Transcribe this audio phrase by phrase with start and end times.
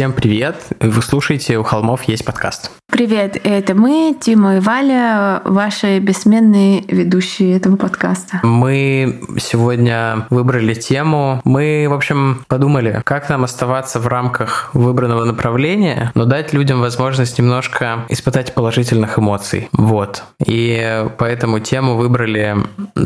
[0.00, 0.56] Всем привет!
[0.80, 2.70] Вы слушаете «У холмов есть подкаст».
[2.90, 8.40] Привет, это мы, Тима и Валя, ваши бессменные ведущие этого подкаста.
[8.42, 11.40] Мы сегодня выбрали тему.
[11.44, 17.38] Мы, в общем, подумали, как нам оставаться в рамках выбранного направления, но дать людям возможность
[17.38, 19.68] немножко испытать положительных эмоций.
[19.72, 20.24] Вот.
[20.44, 22.56] И поэтому тему выбрали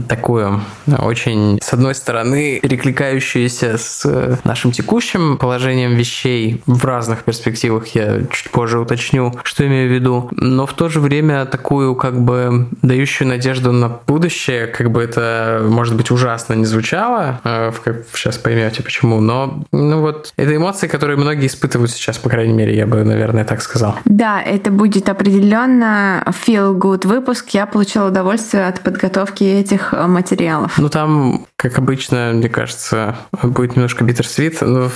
[0.08, 0.62] такую
[0.98, 7.88] очень, с одной стороны, перекликающуюся с нашим текущим положением вещей в разных перспективах.
[7.88, 10.28] Я чуть позже уточню, что имею в виду.
[10.32, 15.60] Но в то же время такую как бы дающую надежду на будущее, как бы это,
[15.68, 17.72] может быть, ужасно не звучало, э,
[18.14, 22.76] сейчас поймете почему, но ну вот это эмоции, которые многие испытывают сейчас, по крайней мере,
[22.76, 23.96] я бы, наверное, так сказал.
[24.04, 27.50] Да, это будет определенно feel good выпуск.
[27.50, 30.78] Я получила удовольствие от подготовки этих э, материалов.
[30.78, 34.58] Ну там, как обычно, мне кажется, будет немножко bittersweet.
[34.60, 34.90] Ну,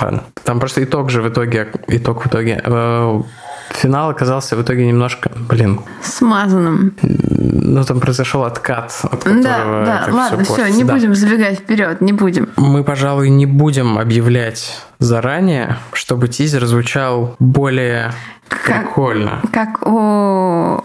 [0.00, 0.24] ладно.
[0.44, 3.22] Там просто итог же в итоге, итог в итоге э,
[3.70, 5.80] Финал оказался в итоге немножко, блин...
[6.02, 6.94] Смазанным.
[7.02, 10.94] Ну, там произошел откат, от которого Да, да, ладно, все, все не да.
[10.94, 12.48] будем забегать вперед, не будем.
[12.56, 18.12] Мы, пожалуй, не будем объявлять заранее, чтобы тизер звучал более
[18.48, 19.40] как, прикольно.
[19.52, 20.84] Как у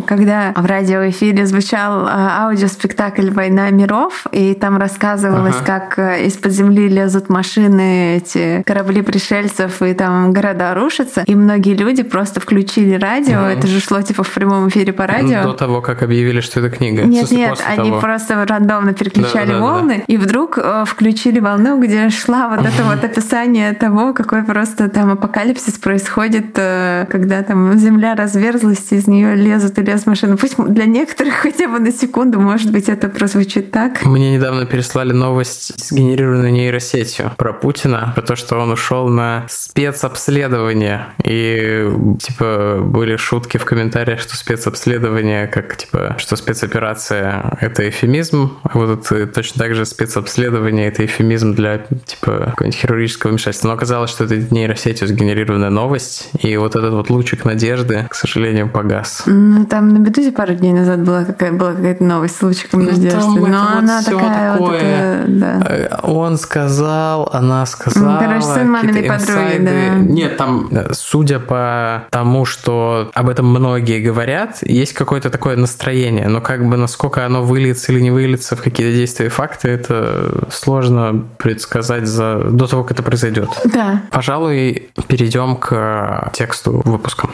[0.00, 5.64] когда в радиоэфире звучал а, аудиоспектакль «Война миров», и там рассказывалось, ага.
[5.64, 11.74] как э, из-под земли лезут машины, эти корабли пришельцев, и там города рушатся, и многие
[11.74, 13.52] люди просто включили радио, ага.
[13.52, 15.42] это же шло типа в прямом эфире по радио.
[15.42, 17.04] До того, как объявили, что это книга.
[17.04, 18.00] Нет, нет, они того.
[18.00, 20.04] просто рандомно переключали да, да, волны, да.
[20.06, 25.10] и вдруг э, включили волну, где шла вот это вот описание того, какой просто там
[25.10, 30.36] апокалипсис происходит, э, когда там земля разверзлась, из нее лезут лезут машины.
[30.36, 34.04] Пусть для некоторых хотя бы на секунду, может быть, это прозвучит так.
[34.04, 41.06] Мне недавно переслали новость, сгенерированную нейросетью про Путина, про то, что он ушел на спецобследование.
[41.24, 41.90] И,
[42.20, 49.10] типа, были шутки в комментариях, что спецобследование, как, типа, что спецоперация— это эфемизм, а вот
[49.10, 53.68] это точно так же спецобследование— это эфемизм для, типа, какого-нибудь хирургического вмешательства.
[53.68, 58.68] Но оказалось, что это нейросетью сгенерированная новость, и вот этот вот лучик надежды, к сожалению,
[58.68, 59.22] погас.
[59.26, 62.92] Ну, там на Бедузе пару дней назад была, какая, была какая-то новость с лучиком ну,
[62.92, 63.18] надежды.
[63.18, 64.68] Но вот она такая такое.
[64.68, 65.62] вот это, да.
[65.68, 68.20] Э, он сказал, она сказала.
[68.20, 69.94] Короче, сын маминой подруги, да.
[69.96, 76.28] Нет, там, э, судя по тому, что об этом многие говорят, есть какое-то такое настроение,
[76.28, 80.46] но как бы насколько оно выльется или не выльется в какие-то действия и факты, это
[80.52, 82.44] сложно предсказать за...
[82.44, 83.50] до того, как это произойдет.
[83.64, 84.02] Да.
[84.12, 87.28] Пожалуй, перейдем к тексту выпуска.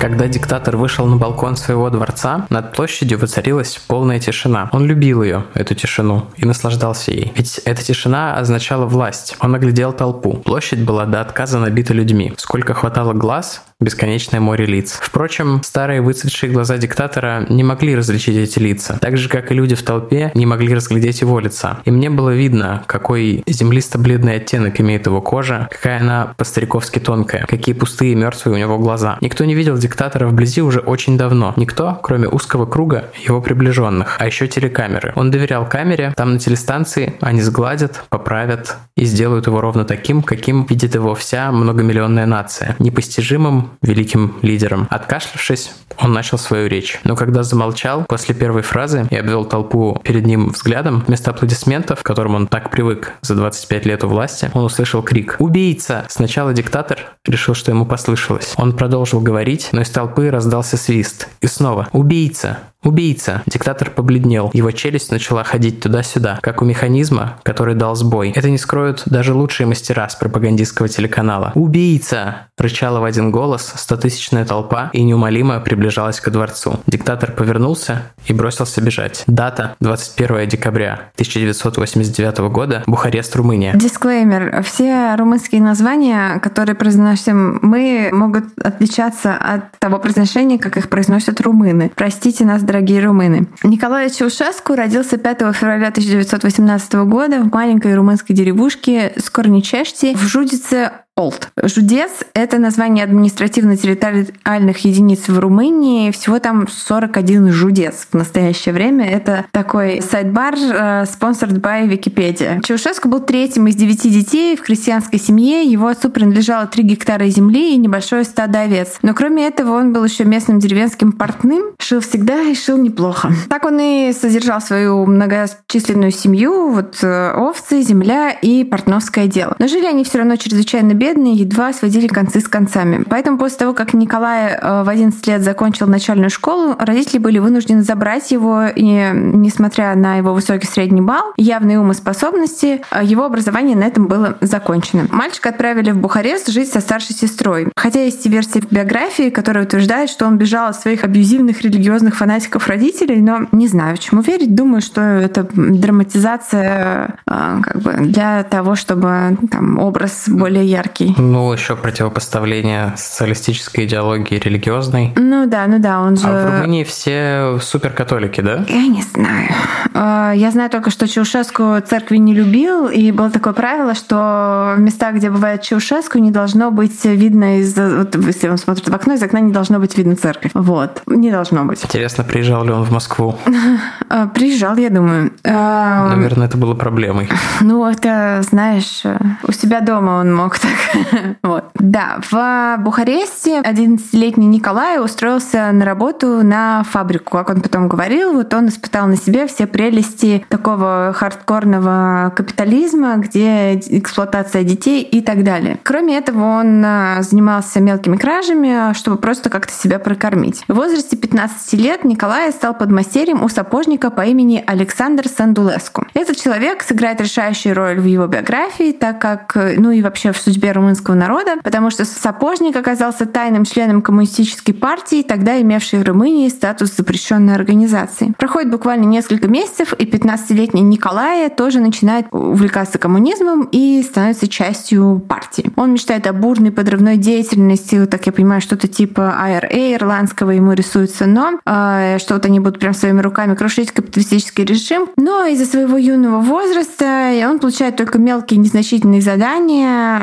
[0.00, 4.70] Когда диктатор вышел на балкон своего дворца, над площадью воцарилась полная тишина.
[4.72, 7.34] Он любил ее, эту тишину, и наслаждался ей.
[7.36, 9.36] Ведь эта тишина означала власть.
[9.40, 10.38] Он оглядел толпу.
[10.38, 12.32] Площадь была до отказа набита людьми.
[12.38, 14.98] Сколько хватало глаз, бесконечное море лиц.
[15.00, 19.74] Впрочем, старые выцветшие глаза диктатора не могли различить эти лица, так же, как и люди
[19.74, 21.80] в толпе не могли разглядеть его лица.
[21.84, 27.74] И мне было видно, какой землисто-бледный оттенок имеет его кожа, какая она по-стариковски тонкая, какие
[27.74, 29.18] пустые и мертвые у него глаза.
[29.20, 31.54] Никто не видел диктатора вблизи уже очень давно.
[31.56, 35.12] Никто, кроме узкого круга его приближенных, а еще телекамеры.
[35.16, 40.64] Он доверял камере, там на телестанции они сгладят, поправят и сделают его ровно таким, каким
[40.66, 42.76] видит его вся многомиллионная нация.
[42.78, 44.86] Непостижимым, великим лидером.
[44.90, 47.00] Откашлявшись, он начал свою речь.
[47.04, 52.06] Но когда замолчал после первой фразы и обвел толпу перед ним взглядом, вместо аплодисментов, к
[52.06, 56.06] которым он так привык за 25 лет у власти, он услышал крик «Убийца!».
[56.08, 58.54] Сначала диктатор решил, что ему послышалось.
[58.56, 61.28] Он продолжил говорить, но из толпы раздался свист.
[61.40, 62.58] И снова «Убийца!».
[62.82, 63.42] Убийца.
[63.46, 64.50] Диктатор побледнел.
[64.54, 68.32] Его челюсть начала ходить туда-сюда, как у механизма, который дал сбой.
[68.34, 71.52] Это не скроют даже лучшие мастера с пропагандистского телеканала.
[71.54, 76.80] «Убийца!»– рычала в один голос стотысячная толпа и неумолимо приближалась к дворцу.
[76.86, 79.24] Диктатор повернулся и бросился бежать.
[79.26, 82.82] Дата 21 декабря 1989 года.
[82.86, 83.72] Бухарест, Румыния.
[83.74, 84.62] Дисклеймер.
[84.62, 91.92] Все румынские названия, которые произносим мы, могут отличаться от того произношения, как их произносят румыны.
[91.94, 93.48] Простите нас, дорогие румыны.
[93.64, 101.50] Николай Чаушеску родился 5 февраля 1918 года в маленькой румынской деревушке Скорничешти в Жудице Олд.
[101.62, 106.12] Жудец— это название административно-территориальных единиц в Румынии.
[106.12, 109.06] Всего там 41 жудец в настоящее время.
[109.06, 112.62] Это такой сайт-бар, спонсорд э, by Википедия.
[112.62, 115.62] Чаушеску был третьим из девяти детей в крестьянской семье.
[115.64, 118.96] Его отцу принадлежало 3 гектара земли и небольшое стадо овец.
[119.02, 121.74] Но кроме этого он был еще местным деревенским портным.
[121.78, 123.30] Шил всегда и шил неплохо.
[123.50, 126.70] Так он и содержал свою многочисленную семью.
[126.70, 129.54] Вот э, овцы, земля и портновское дело.
[129.58, 133.04] Но жили они все равно чрезвычайно бедно бедные едва сводили концы с концами.
[133.08, 137.82] Поэтому после того, как Николай э, в 11 лет закончил начальную школу, родители были вынуждены
[137.82, 143.76] забрать его, и несмотря на его высокий средний балл, явные ум способности, э, его образование
[143.76, 145.06] на этом было закончено.
[145.10, 147.68] Мальчика отправили в Бухарест жить со старшей сестрой.
[147.76, 152.68] Хотя есть и версия биографии, которая утверждает, что он бежал от своих абьюзивных религиозных фанатиков
[152.68, 154.54] родителей, но не знаю, чему верить.
[154.54, 161.20] Думаю, что это драматизация э, как бы для того, чтобы там образ более яркий русский.
[161.20, 165.12] Ну, еще противопоставление социалистической идеологии религиозной.
[165.16, 166.26] Ну да, ну да, он же...
[166.26, 168.64] А в Румынии все суперкатолики, да?
[168.68, 169.48] Я не знаю.
[169.94, 174.80] А, я знаю только, что Чаушеску церкви не любил, и было такое правило, что в
[174.80, 177.76] местах, где бывает Чаушеску, не должно быть видно из...
[177.76, 180.50] Вот, если он смотрит в окно, из окна не должно быть видно церковь.
[180.54, 181.02] Вот.
[181.06, 181.82] Не должно быть.
[181.84, 183.36] Интересно, приезжал ли он в Москву?
[184.12, 185.32] А, приезжал, я думаю.
[185.44, 187.28] Наверное, это было проблемой.
[187.60, 189.02] Ну, это, знаешь,
[189.44, 190.72] у себя дома он мог так
[191.42, 191.64] вот.
[191.74, 197.38] Да, в Бухаресте 11-летний Николай устроился на работу на фабрику.
[197.38, 203.74] Как он потом говорил, вот он испытал на себе все прелести такого хардкорного капитализма, где
[203.74, 205.78] эксплуатация детей и так далее.
[205.82, 210.64] Кроме этого, он а, занимался мелкими кражами, чтобы просто как-то себя прокормить.
[210.68, 216.06] В возрасте 15 лет Николай стал подмастерьем у сапожника по имени Александр Сандулеску.
[216.14, 220.69] Этот человек сыграет решающую роль в его биографии, так как, ну и вообще в судьбе
[220.72, 226.96] румынского народа, потому что сапожник оказался тайным членом коммунистической партии, тогда имевшей в Румынии статус
[226.96, 228.34] запрещенной организации.
[228.38, 235.70] Проходит буквально несколько месяцев, и 15-летний Николай тоже начинает увлекаться коммунизмом и становится частью партии.
[235.76, 241.26] Он мечтает о бурной подрывной деятельности, так я понимаю, что-то типа IRA ирландского ему рисуется,
[241.26, 245.08] но э, что вот они будут прям своими руками крушить капиталистический режим.
[245.16, 250.20] Но из-за своего юного возраста он получает только мелкие незначительные задания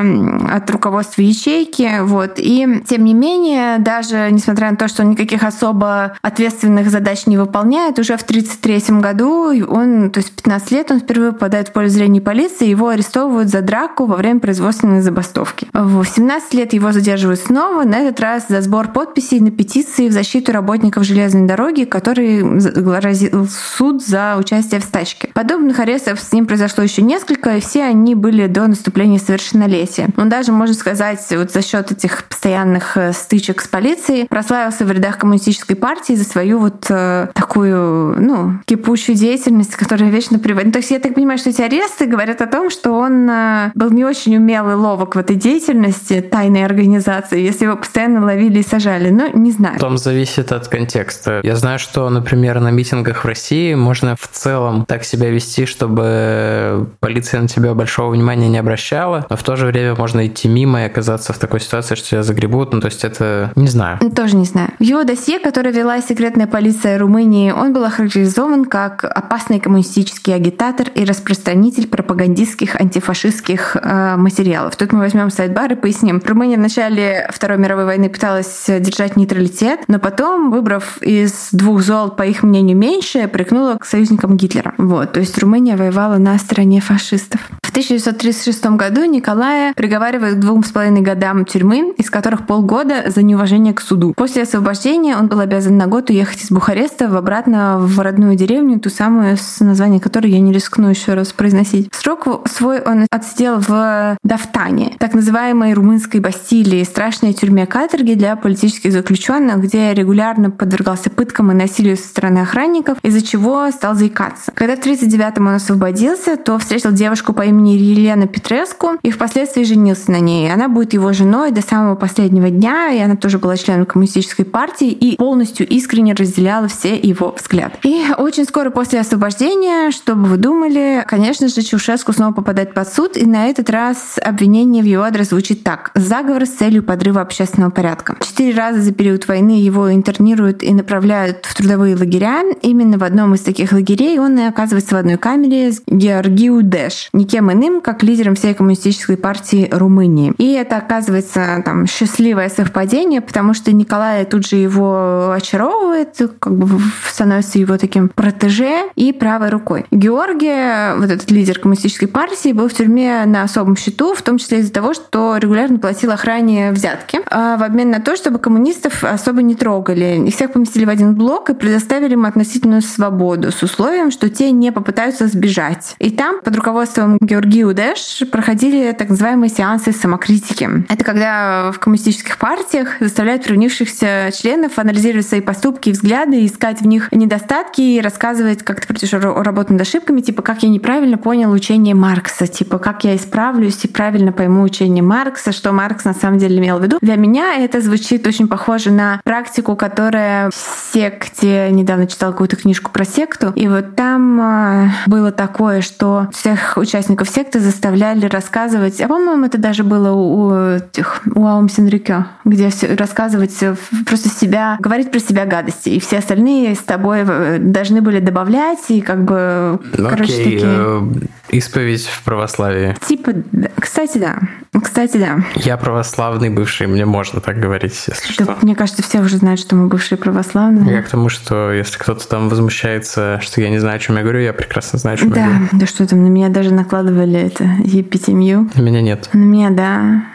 [0.49, 2.01] от руководства ячейки.
[2.01, 2.33] Вот.
[2.37, 7.37] И тем не менее, даже несмотря на то, что он никаких особо ответственных задач не
[7.37, 11.89] выполняет, уже в 1933 году он, то есть 15 лет, он впервые попадает в поле
[11.89, 15.67] зрения полиции, его арестовывают за драку во время производственной забастовки.
[15.73, 20.11] В 17 лет его задерживают снова, на этот раз за сбор подписей на петиции в
[20.11, 25.29] защиту работников железной дороги, который грозил суд за участие в стачке.
[25.33, 30.09] Подобных арестов с ним произошло еще несколько, и все они были до наступления совершеннолетия.
[30.29, 35.17] Даже, можно сказать, вот за счет этих постоянных э, стычек с полицией прославился в рядах
[35.17, 40.73] коммунистической партии за свою вот э, такую, ну, кипучую деятельность, которая вечно приводит.
[40.73, 43.89] То есть я так понимаю, что эти аресты говорят о том, что он э, был
[43.91, 49.09] не очень умелый ловок в этой деятельности тайной организации, если его постоянно ловили и сажали.
[49.09, 49.79] Ну, не знаю.
[49.79, 51.41] Там зависит от контекста.
[51.43, 56.89] Я знаю, что, например, на митингах в России можно в целом так себя вести, чтобы
[56.99, 60.81] полиция на тебя большого внимания не обращала, но в то же время можно идти мимо
[60.81, 62.73] и оказаться в такой ситуации, что тебя загребут.
[62.73, 63.51] Ну, то есть это...
[63.55, 63.99] Не знаю.
[64.15, 64.69] Тоже не знаю.
[64.79, 70.87] В его досье, которое вела секретная полиция Румынии, он был охарактеризован как опасный коммунистический агитатор
[70.95, 74.75] и распространитель пропагандистских антифашистских э, материалов.
[74.75, 76.21] Тут мы возьмем сайт-бар и поясним.
[76.25, 82.09] Румыния в начале Второй мировой войны пыталась держать нейтралитет, но потом, выбрав из двух зол,
[82.11, 84.73] по их мнению, меньшее, прикнула к союзникам Гитлера.
[84.77, 87.41] Вот, то есть Румыния воевала на стороне фашистов.
[87.61, 89.73] В 1936 году Николая
[90.07, 94.13] приговаривают к двум с половиной годам тюрьмы, из которых полгода за неуважение к суду.
[94.15, 98.79] После освобождения он был обязан на год уехать из Бухареста в обратно в родную деревню,
[98.79, 101.89] ту самую, с названием которой я не рискну еще раз произносить.
[101.93, 108.93] Срок свой он отсидел в Дафтане, так называемой румынской Бастилии, страшной тюрьме каторги для политических
[108.93, 114.53] заключенных, где регулярно подвергался пыткам и насилию со стороны охранников, из-за чего стал заикаться.
[114.55, 119.96] Когда в 1939-м он освободился, то встретил девушку по имени Елена Петреску и впоследствии женился
[120.07, 120.51] на ней.
[120.51, 124.89] Она будет его женой до самого последнего дня, и она тоже была членом коммунистической партии
[124.89, 127.75] и полностью искренне разделяла все его взгляды.
[127.83, 132.91] И очень скоро после освобождения, что бы вы думали, конечно же, Чаушеску снова попадает под
[132.91, 135.91] суд, и на этот раз обвинение в его адрес звучит так.
[135.95, 138.17] Заговор с целью подрыва общественного порядка.
[138.21, 142.43] Четыре раза за период войны его интернируют и направляют в трудовые лагеря.
[142.61, 147.09] Именно в одном из таких лагерей он и оказывается в одной камере с Георгиу Дэш,
[147.13, 150.33] никем иным, как лидером всей коммунистической партии Румынии.
[150.37, 156.79] И это оказывается там счастливое совпадение, потому что Николай тут же его очаровывает, как бы
[157.09, 159.85] становится его таким протеже и правой рукой.
[159.91, 164.59] Георгий, вот этот лидер коммунистической партии, был в тюрьме на особом счету, в том числе
[164.59, 169.41] из-за того, что регулярно платил охране взятки а в обмен на то, чтобы коммунистов особо
[169.41, 170.21] не трогали.
[170.25, 174.51] Их всех поместили в один блок и предоставили им относительную свободу с условием, что те
[174.51, 175.95] не попытаются сбежать.
[175.99, 180.69] И там под руководством Георгии Удеш проходили так называемые сеансы самокритики.
[180.89, 186.87] Это когда в коммунистических партиях заставляют привнившихся членов анализировать свои поступки и взгляды, искать в
[186.87, 191.51] них недостатки и рассказывать, как ты против работу над ошибками, типа, как я неправильно понял
[191.51, 196.37] учение Маркса, типа, как я исправлюсь и правильно пойму учение Маркса, что Маркс на самом
[196.37, 196.97] деле имел в виду.
[197.01, 202.91] Для меня это звучит очень похоже на практику, которая в секте, недавно читала какую-то книжку
[202.91, 209.07] про секту, и вот там э, было такое, что всех участников секты заставляли рассказывать, а
[209.07, 213.57] по-моему, это даже было у, у, у Аум Синрикё, где все, рассказывать
[214.05, 218.89] просто себя, говорить про себя гадости, и все остальные с тобой э, должны были добавлять,
[218.89, 220.61] и как бы, ну, короче, окей, такие...
[220.65, 221.01] Э,
[221.49, 222.95] исповедь в православии.
[223.07, 223.33] Типа,
[223.79, 224.39] кстати, да.
[224.81, 225.39] Кстати, да.
[225.55, 228.57] Я православный бывший, мне можно так говорить, если да, что.
[228.61, 230.95] Мне кажется, все уже знают, что мы бывшие православные.
[230.95, 234.23] Я к тому, что если кто-то там возмущается, что я не знаю, о чем я
[234.23, 235.67] говорю, я прекрасно знаю, о чем да, я говорю.
[235.73, 238.69] Да, что там, на меня даже накладывали это епитемью.
[238.75, 239.29] На меня нет.
[239.33, 240.25] На меня, да.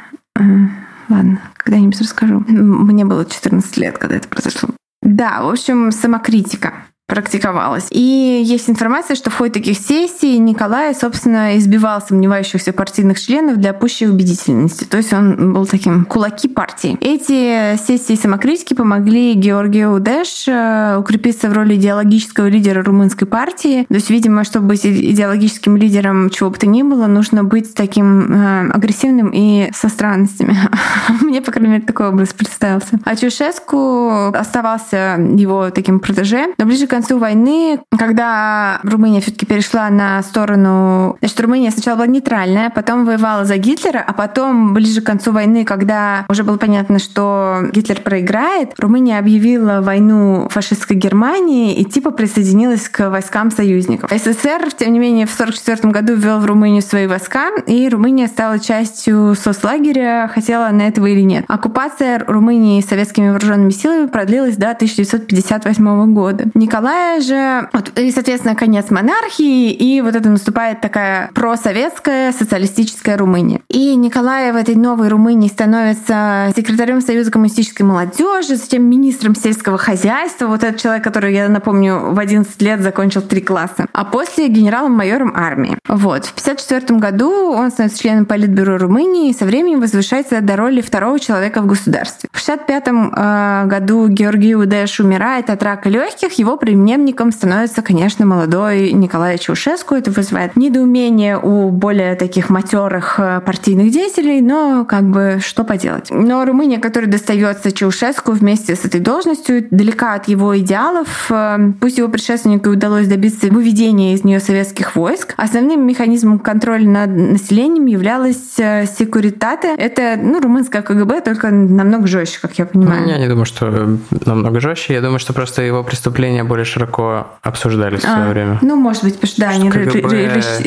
[1.09, 2.43] Ладно, когда-нибудь расскажу.
[2.49, 4.71] Мне было 14 лет, когда это произошло.
[5.03, 6.75] Да, в общем, самокритика
[7.07, 7.89] практиковалась.
[7.91, 13.75] И есть информация, что в ходе таких сессий Николай, собственно, избивал сомневающихся партийных членов для
[13.75, 14.85] пущей убедительности.
[14.85, 16.97] То есть он был таким кулаки партии.
[17.01, 23.85] Эти сессии самокритики помогли Георгию Дэш э, укрепиться в роли идеологического лидера румынской партии.
[23.89, 28.33] То есть, видимо, чтобы быть идеологическим лидером чего бы то ни было, нужно быть таким
[28.33, 30.57] э, агрессивным и со странностями.
[31.21, 32.99] Мне, по крайней мере, такой образ представился.
[33.05, 39.89] А Чушеску оставался его таким протеже, но ближе к концу войны, когда Румыния все-таки перешла
[39.89, 41.17] на сторону...
[41.21, 45.65] Значит, Румыния сначала была нейтральная, потом воевала за Гитлера, а потом, ближе к концу войны,
[45.65, 52.91] когда уже было понятно, что Гитлер проиграет, Румыния объявила войну фашистской Германии и типа присоединилась
[52.91, 54.11] к войскам союзников.
[54.11, 58.59] СССР, тем не менее, в 1944 году ввел в Румынию свои войска, и Румыния стала
[58.59, 61.47] частью соцлагеря, хотела она этого или нет.
[61.49, 66.45] Оккупация Румынии советскими вооруженными силами продлилась до 1958 года.
[66.55, 73.17] Николай Николая же, вот, и, соответственно, конец монархии, и вот это наступает такая просоветская социалистическая
[73.17, 73.61] Румыния.
[73.69, 80.49] И Николай в этой новой Румынии становится секретарем Союза коммунистической молодежи, затем министром сельского хозяйства,
[80.49, 85.35] вот этот человек, который, я напомню, в 11 лет закончил три класса, а после генералом-майором
[85.37, 85.79] армии.
[85.87, 86.25] Вот.
[86.25, 91.21] В 1954 году он становится членом Политбюро Румынии и со временем возвышается до роли второго
[91.21, 92.29] человека в государстве.
[92.33, 98.27] В 1965 э, году Георгий Удеш умирает от рака легких, его при преемником становится, конечно,
[98.27, 99.95] молодой Николай Чаушеску.
[99.95, 106.09] Это вызывает недоумение у более таких матерых э, партийных деятелей, но как бы что поделать.
[106.11, 111.31] Но Румыния, которая достается Чаушеску вместе с этой должностью, далека от его идеалов.
[111.31, 117.11] Э, пусть его предшественнику удалось добиться выведения из нее советских войск, основным механизмом контроля над
[117.11, 119.69] населением являлась э, секуритата.
[119.77, 123.09] Это ну, румынское КГБ, только намного жестче, как я понимаю.
[123.09, 124.95] Я не думаю, что намного жестче.
[124.95, 128.59] Я думаю, что просто его преступления более более широко обсуждались а, в свое время.
[128.63, 129.71] Ну, может быть, потому что, да, они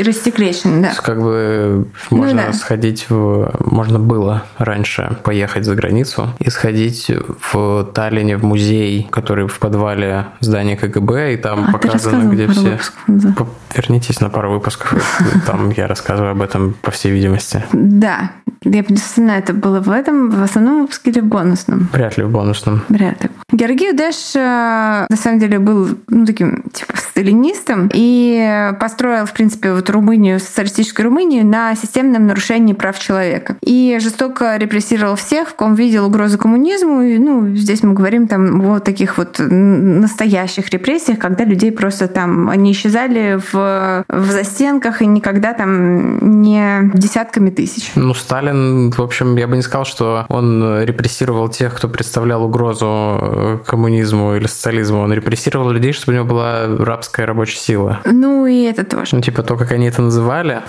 [0.03, 0.93] рассекречены, да.
[1.01, 2.53] Как бы можно ну, да.
[2.53, 3.51] сходить в...
[3.59, 7.11] Можно было раньше поехать за границу и сходить
[7.51, 12.61] в Таллине в музей, который в подвале здания КГБ, и там а, показано, где все...
[12.61, 13.35] Выпусков, да.
[13.75, 17.63] Вернитесь на пару выпусков, там я рассказываю об этом, по всей видимости.
[17.73, 18.31] Да,
[18.63, 21.89] я представляю, это было в этом, в основном выпуске или в бонусном?
[21.93, 22.81] Вряд ли в бонусном.
[22.89, 23.29] Вряд ли.
[23.51, 29.73] Георгий Удеш, э, на самом деле, был ну, таким, типа, сталинистом и построил, в принципе,
[29.73, 33.57] вот Румынию, социалистическую Румынию на системном нарушении прав человека.
[33.61, 37.01] И жестоко репрессировал всех, в ком видел угрозу коммунизму.
[37.01, 42.49] И, ну, здесь мы говорим там вот таких вот настоящих репрессиях, когда людей просто там,
[42.49, 47.91] они исчезали в, в застенках и никогда там не десятками тысяч.
[47.95, 52.85] Ну, Сталин, в общем, я бы не сказал, что он репрессировал тех, кто представлял угрозу
[52.87, 55.01] э, коммунизму или социализму.
[55.01, 58.01] Он репрессировал людей, чтобы у него была рабская рабочая сила.
[58.05, 59.15] Ну, и это тоже.
[59.15, 60.61] Ну, типа то, как они это называли,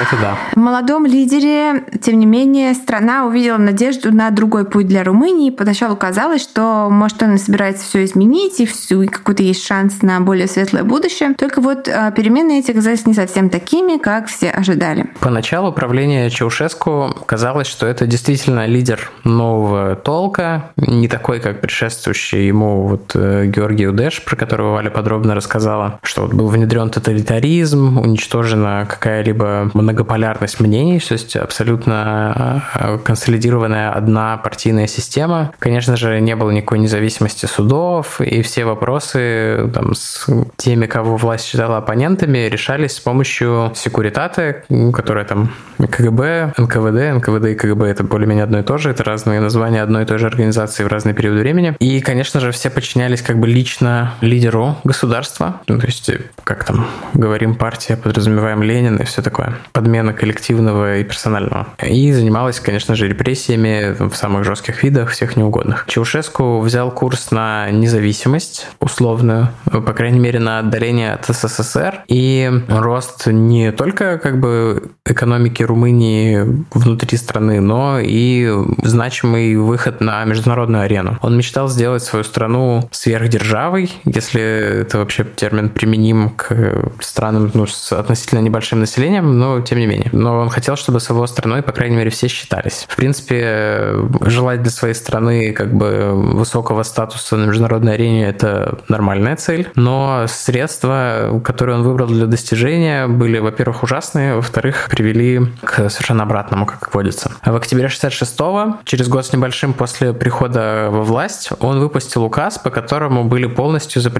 [0.00, 0.36] это да.
[0.52, 5.50] В молодом лидере, тем не менее, страна увидела надежду на другой путь для Румынии.
[5.50, 10.48] Поначалу казалось, что, может, он собирается все изменить, и, и какой-то есть шанс на более
[10.48, 11.34] светлое будущее.
[11.34, 15.06] Только вот э, перемены эти оказались не совсем такими, как все ожидали.
[15.20, 22.86] Поначалу правление Чаушеску казалось, что это действительно лидер нового толка, не такой, как предшествующий ему
[22.86, 28.86] вот э, Георгий Удеш, про которого Валя подробно рассказала, что вот был внедрен тоталитаризм, уничтожена
[28.88, 35.52] какая-либо многополярность мнений, то есть абсолютно э, консолидированная одна партийная система.
[35.58, 41.46] Конечно же, не было никакой независимости судов, и все вопросы там, с теми, кого власть
[41.46, 48.44] считала оппонентами, решались с помощью секуритаты, которая там КГБ, НКВД, НКВД и КГБ это более-менее
[48.44, 51.40] одно и то же, это разные названия одной и той же организации в разные периоды
[51.40, 51.76] времени.
[51.80, 54.14] И, конечно же, все подчинялись как бы лично
[54.44, 56.10] лидеру государства, ну, то есть,
[56.44, 59.54] как там говорим, партия, подразумеваем Ленина и все такое.
[59.72, 61.68] Подмена коллективного и персонального.
[61.82, 65.86] И занималась, конечно же, репрессиями в самых жестких видах, всех неугодных.
[65.88, 73.26] Чаушеску взял курс на независимость условную, по крайней мере, на отдаление от СССР, и рост
[73.26, 78.50] не только как бы экономики Румынии внутри страны, но и
[78.82, 81.18] значимый выход на международную арену.
[81.22, 87.92] Он мечтал сделать свою страну сверхдержавой, если это вообще термин применим к странам ну, с
[87.92, 90.08] относительно небольшим населением, но тем не менее.
[90.12, 92.86] Но он хотел, чтобы с его страной, по крайней мере, все считались.
[92.88, 99.36] В принципе, желать для своей страны как бы высокого статуса на международной арене– это нормальная
[99.36, 106.24] цель, но средства, которые он выбрал для достижения, были, во-первых, ужасные, во-вторых, привели к совершенно
[106.24, 107.30] обратному, как водится.
[107.44, 112.70] В октябре 66-го, через год с небольшим после прихода во власть, он выпустил указ, по
[112.70, 114.13] которому были полностью запрещены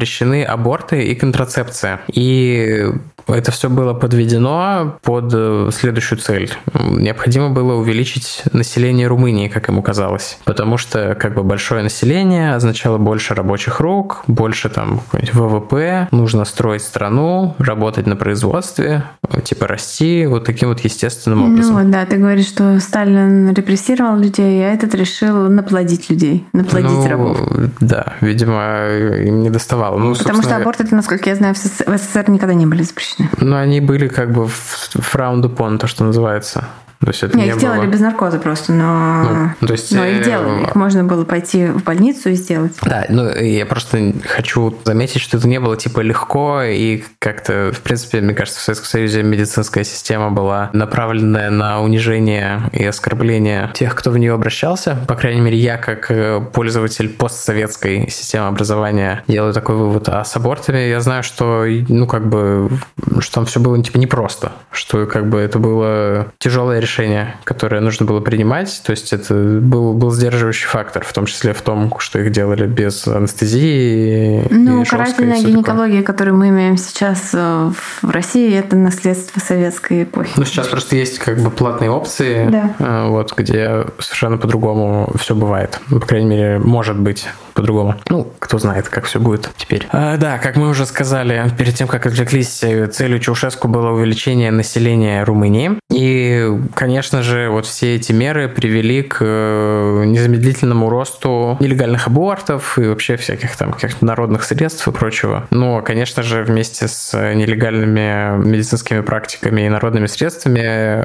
[0.45, 2.01] аборты и контрацепция.
[2.13, 2.87] И
[3.27, 6.53] это все было подведено под э, следующую цель.
[6.75, 10.39] Необходимо было увеличить население Румынии, как ему казалось.
[10.45, 16.83] Потому что как бы большое население означало больше рабочих рук, больше там ВВП, нужно строить
[16.83, 19.05] страну, работать на производстве,
[19.43, 21.83] типа расти вот таким вот естественным ну образом.
[21.83, 27.09] Ну да, ты говоришь, что Сталин репрессировал людей, а этот решил наплодить людей, наплодить ну,
[27.09, 27.41] рабов.
[27.81, 28.87] Да, видимо,
[29.25, 29.84] им не доставало.
[29.91, 33.29] Ну, Потому что аборты, насколько я знаю, в СССР никогда не были запрещены.
[33.39, 36.69] Ну, они были как бы в фраунду пон, то, что называется.
[37.05, 37.61] То есть это не, не их было...
[37.61, 40.63] делали без наркоза просто, но, ну, то есть, но их э, делали.
[40.63, 42.73] Их можно было пойти в больницу и сделать.
[42.83, 47.81] Да, ну я просто хочу заметить, что это не было типа легко и как-то, в
[47.81, 53.95] принципе, мне кажется, в Советском Союзе медицинская система была направленная на унижение и оскорбление тех,
[53.95, 54.97] кто в нее обращался.
[55.07, 60.09] По крайней мере, я как э, пользователь постсоветской системы образования делаю такой вывод.
[60.09, 62.71] А с абортами я знаю, что, ну, как бы,
[63.19, 67.81] что там все было типа непросто, что как бы это было тяжелое решение решение, которое
[67.81, 68.83] нужно было принимать.
[68.85, 72.67] То есть это был, был сдерживающий фактор, в том числе в том, что их делали
[72.67, 74.47] без анестезии.
[74.51, 76.15] Ну, и карательная гинекология, такое.
[76.15, 77.71] которую мы имеем сейчас э,
[78.03, 80.33] в России, это наследство советской эпохи.
[80.37, 82.75] Ну, сейчас просто есть как бы платные опции, да.
[82.79, 85.81] Э, вот, где совершенно по-другому все бывает.
[85.91, 87.95] По крайней мере, может быть по-другому.
[88.09, 89.87] Ну, кто знает, как все будет теперь.
[89.91, 94.51] А, да, как мы уже сказали, перед тем, как отвлеклись, э, целью Чаушеску было увеличение
[94.51, 95.79] населения Румынии.
[95.91, 102.87] И, конечно же, вот все эти меры привели к э, незамедлительному росту нелегальных абортов и
[102.87, 105.47] вообще всяких там каких-то народных средств и прочего.
[105.51, 111.05] Но, конечно же, вместе с нелегальными медицинскими практиками и народными средствами э,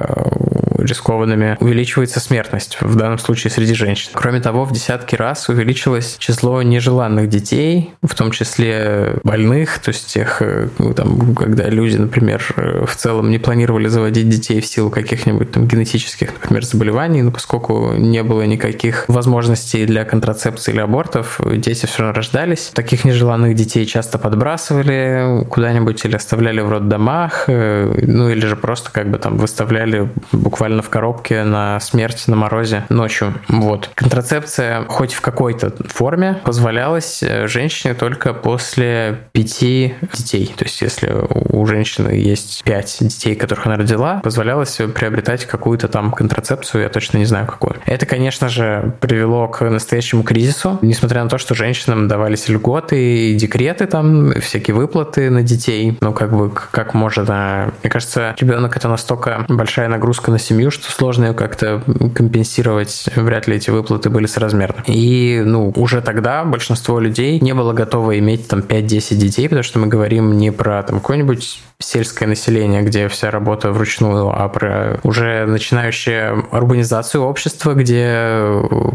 [0.83, 4.11] рискованными увеличивается смертность, в данном случае среди женщин.
[4.13, 9.89] Кроме того, в десятки раз увеличилось число число нежеланных детей, в том числе больных, то
[9.89, 10.41] есть тех,
[10.77, 15.67] ну, там, когда люди, например, в целом не планировали заводить детей в силу каких-нибудь там
[15.67, 22.03] генетических, например, заболеваний, но поскольку не было никаких возможностей для контрацепции или абортов, дети все
[22.03, 22.71] равно рождались.
[22.73, 29.11] Таких нежеланных детей часто подбрасывали куда-нибудь или оставляли в роддомах, ну или же просто как
[29.11, 33.33] бы там выставляли буквально в коробке на смерть на морозе ночью.
[33.49, 33.89] Вот.
[33.93, 40.53] Контрацепция хоть в какой-то форме позволялась э, женщине только после пяти детей.
[40.55, 46.11] То есть если у женщины есть пять детей, которых она родила, позволялось приобретать какую-то там
[46.11, 47.77] контрацепцию, я точно не знаю какую.
[47.85, 53.35] Это, конечно же, привело к настоящему кризису, несмотря на то, что женщинам давались льготы и
[53.35, 55.97] декреты там, всякие выплаты на детей.
[56.01, 57.73] Ну, как бы, как можно...
[57.81, 61.81] Мне кажется, ребенок это настолько большая нагрузка на семью, что сложно ее как-то
[62.13, 63.09] компенсировать.
[63.15, 64.83] Вряд ли эти выплаты были соразмерны.
[64.87, 69.79] И, ну, уже тогда большинство людей не было готово иметь там 5-10 детей, потому что
[69.79, 75.45] мы говорим не про там какой-нибудь сельское население, где вся работа вручную, а про уже
[75.45, 78.43] начинающее урбанизацию общества, где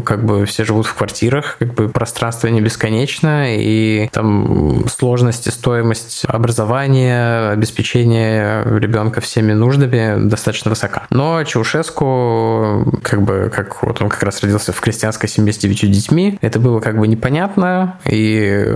[0.05, 6.25] как бы все живут в квартирах, как бы пространство не бесконечно, и там сложность стоимость
[6.27, 11.07] образования, обеспечения ребенка всеми нуждами достаточно высока.
[11.09, 15.89] Но Чаушеску, как бы, как вот он как раз родился в крестьянской семье с девятью
[15.89, 18.75] детьми, это было как бы непонятно, и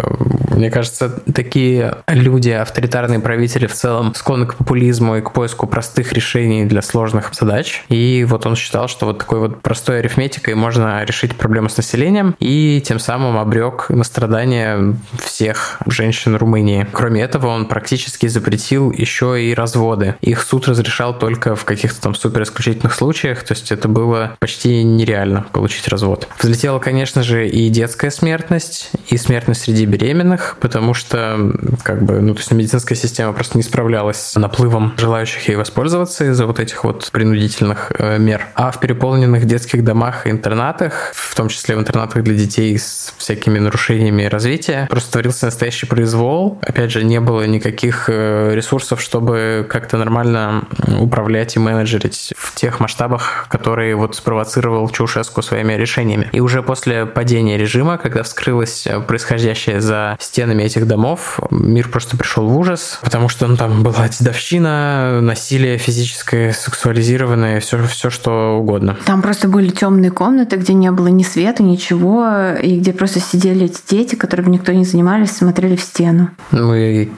[0.60, 6.12] мне кажется, такие люди, авторитарные правители в целом склонны к популизму и к поиску простых
[6.14, 7.84] решений для сложных задач.
[7.90, 12.36] И вот он считал, что вот такой вот простой арифметикой можно решить проблему с населением
[12.40, 16.88] и тем самым обрек на страдания всех женщин Румынии.
[16.92, 20.16] Кроме этого, он практически запретил еще и разводы.
[20.22, 24.84] Их суд разрешал только в каких-то там супер исключительных случаях, то есть это было почти
[24.84, 26.28] нереально получить развод.
[26.40, 32.36] Взлетела, конечно же, и детская смертность, и смертность среди беременных, потому что как бы, ну,
[32.36, 36.84] то есть медицинская система просто не справлялась с наплывом желающих ей воспользоваться из-за вот этих
[36.84, 38.46] вот принудительных э, мер.
[38.54, 43.16] А в переполненных детских домах и интернатах, в том числе в интернатах для детей с
[43.18, 46.60] всякими нарушениями развития, просто творился настоящий произвол.
[46.62, 50.66] Опять же, не было никаких э, ресурсов, чтобы как-то нормально
[51.00, 56.30] управлять и менеджерить в тех масштабах, которые вот спровоцировал Чаушеску своими решениями.
[56.32, 62.48] И уже после падения режима, когда вскрылось происходящее за стенами этих домов, мир просто пришел
[62.48, 68.98] в ужас, потому что ну, там была дедовщина, насилие физическое, сексуализированное, все, все что угодно.
[69.06, 73.66] Там просто были темные комнаты, где не было ни света, ничего, и где просто сидели
[73.66, 76.30] эти дети, которыми никто не занимались, смотрели в стену.
[76.52, 77.10] Ну и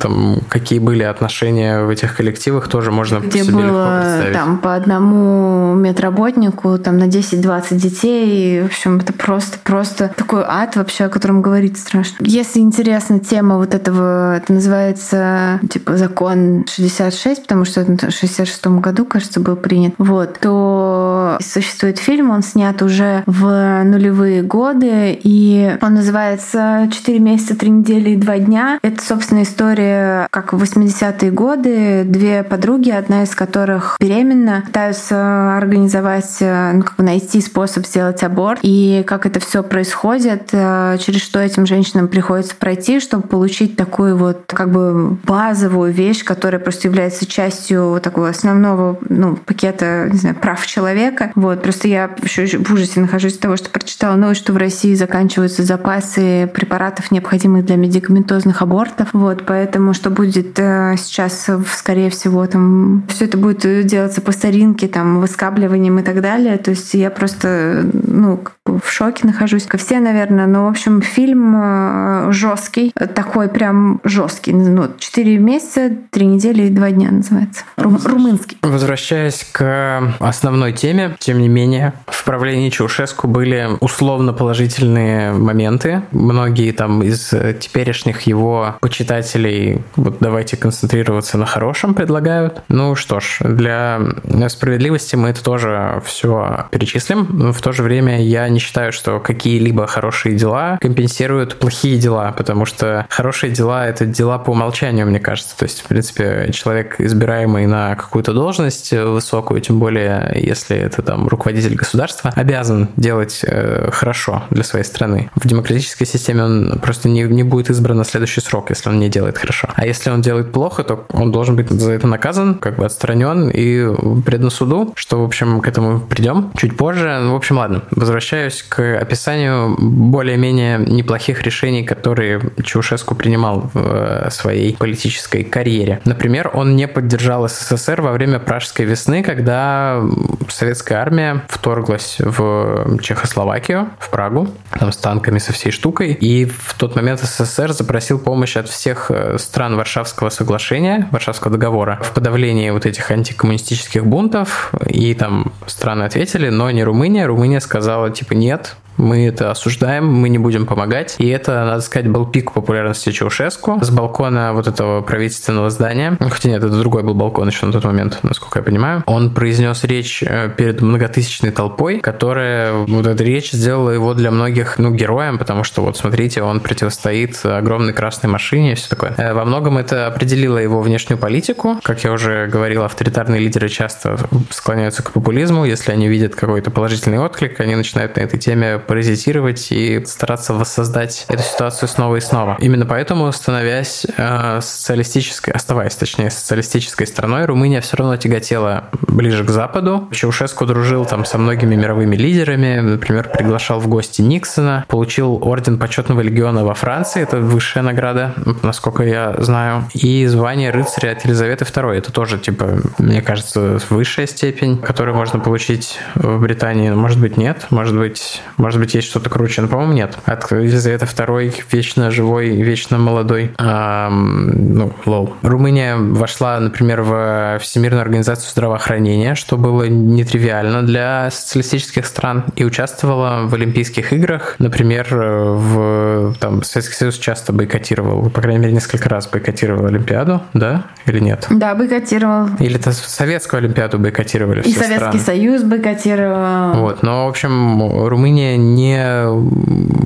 [0.00, 5.74] там какие были отношения в этих коллективах, тоже можно где себе было там по одному
[5.74, 8.62] медработнику там на 10-20 детей.
[8.62, 12.16] В общем, это просто, просто такой ад вообще, о котором говорить страшно.
[12.20, 19.04] Если интересна тема вот этого, это называется типа закон 66, потому что в 66 году,
[19.04, 25.94] кажется, был принят, вот, то существует фильм, он снят уже в нулевые годы, и он
[25.94, 28.78] называется «Четыре месяца, три недели и два дня».
[28.82, 36.38] Это, собственно, история, как в 80-е годы две подруги, одна из которых беременна, пытаются организовать,
[36.40, 40.13] ну, как бы найти способ сделать аборт, и как это все происходит,
[40.52, 46.24] э, через что этим женщинам приходится пройти, чтобы получить такую вот как бы базовую вещь,
[46.24, 51.32] которая просто является частью такого основного ну, пакета не знаю, прав человека.
[51.34, 51.62] Вот.
[51.62, 55.62] Просто я еще в ужасе нахожусь от того, что прочитала новость, что в России заканчиваются
[55.62, 59.08] запасы препаратов, необходимых для медикаментозных абортов.
[59.12, 59.44] Вот.
[59.46, 65.20] Поэтому что будет э, сейчас, скорее всего, там все это будет делаться по старинке, там,
[65.20, 66.58] выскабливанием и так далее.
[66.58, 70.46] То есть я просто ну, в шоке нахожусь, как все, наверное.
[70.46, 74.52] Но, в общем, фильм э, жесткий, такой прям жесткий.
[74.52, 77.64] Ну, четыре месяца, три недели и два дня называется.
[77.76, 78.58] Рум, румынский.
[78.62, 86.02] Возвращаясь к основной теме, тем не менее, в правлении Чаушеску были условно положительные моменты.
[86.12, 92.62] Многие там из теперешних его почитателей, вот давайте концентрироваться на хорошем, предлагают.
[92.68, 94.00] Ну что ж, для
[94.48, 97.26] справедливости мы это тоже все перечислим.
[97.30, 102.32] Но в то же время я не считаю, что какие-либо хорошие дела компенсируют плохие дела,
[102.36, 105.56] потому что хорошие дела— это дела по умолчанию, мне кажется.
[105.56, 111.28] То есть, в принципе, человек, избираемый на какую-то должность высокую, тем более, если какой-то там
[111.28, 115.30] руководитель государства обязан делать э, хорошо для своей страны.
[115.34, 119.08] В демократической системе он просто не, не будет избран на следующий срок, если он не
[119.08, 119.68] делает хорошо.
[119.74, 123.50] А если он делает плохо, то он должен быть за это наказан, как бы отстранен
[123.50, 127.18] и предан суду, что, в общем, к этому придем чуть позже.
[127.22, 134.30] Ну, в общем, ладно, возвращаюсь к описанию более-менее неплохих решений, которые Чаушеску принимал в э,
[134.30, 136.00] своей политической карьере.
[136.04, 140.02] Например, он не поддержал СССР во время Пражской весны, когда
[140.48, 146.74] советская армия вторглась в Чехословакию, в Прагу, там с танками, со всей штукой, и в
[146.74, 152.70] тот момент СССР запросил помощь от всех э, стран Варшавского соглашения, Варшавского договора в подавлении
[152.70, 157.26] вот этих антикоммунистических бунтов, и там страны ответили, но не Румыния.
[157.26, 161.16] Румыния сказала, типа, нет, мы это осуждаем, мы не будем помогать.
[161.18, 166.16] И это, надо сказать, был пик популярности Чаушеску с балкона вот этого правительственного здания.
[166.20, 169.02] Хотя нет, это другой был балкон еще на тот момент, насколько я понимаю.
[169.06, 174.78] Он произнес речь э, перед многотысячной толпой, которая вот эта речь сделала его для многих,
[174.78, 179.14] ну, героем, потому что вот смотрите, он противостоит огромной красной машине и все такое.
[179.16, 181.80] Э, во многом это определило его внешнюю политику.
[181.82, 184.18] Как я уже говорил, авторитарные лидеры часто
[184.50, 185.64] склоняются к популизму.
[185.64, 191.26] Если они видят какой-то положительный отклик, они начинают на этой теме паразитировать и стараться воссоздать
[191.28, 192.56] эту ситуацию снова и снова.
[192.60, 199.50] Именно поэтому, становясь э, социалистической, оставаясь, точнее, социалистической страной, Румыния все равно тяготела ближе к
[199.50, 200.08] Западу.
[200.12, 206.20] Чаушеску дружил там со многими мировыми лидерами, например, приглашал в гости Никсона, получил орден почетного
[206.20, 211.94] легиона во Франции, это высшая награда, насколько я знаю, и звание рыцаря от Елизаветы II,
[211.94, 217.66] это тоже, типа, мне кажется, высшая степень, которую можно получить в Британии, может быть, нет,
[217.70, 220.18] может быть, может может быть, есть что-то круче, но, по-моему, нет.
[220.24, 223.52] От Елизаветы II вечно живой, вечно молодой.
[223.56, 225.34] А, ну, лол.
[225.42, 233.46] Румыния вошла, например, в Всемирную организацию здравоохранения, что было нетривиально для социалистических стран, и участвовала
[233.46, 234.56] в Олимпийских играх.
[234.58, 240.86] Например, в там, Советский Союз часто бойкотировал, по крайней мере, несколько раз бойкотировал Олимпиаду, да?
[241.06, 241.46] Или нет?
[241.48, 242.48] Да, бойкотировал.
[242.58, 245.20] Или это Советскую Олимпиаду бойкотировали И Советский страны.
[245.20, 246.74] Союз бойкотировал.
[246.80, 249.26] Вот, но, в общем, Румыния не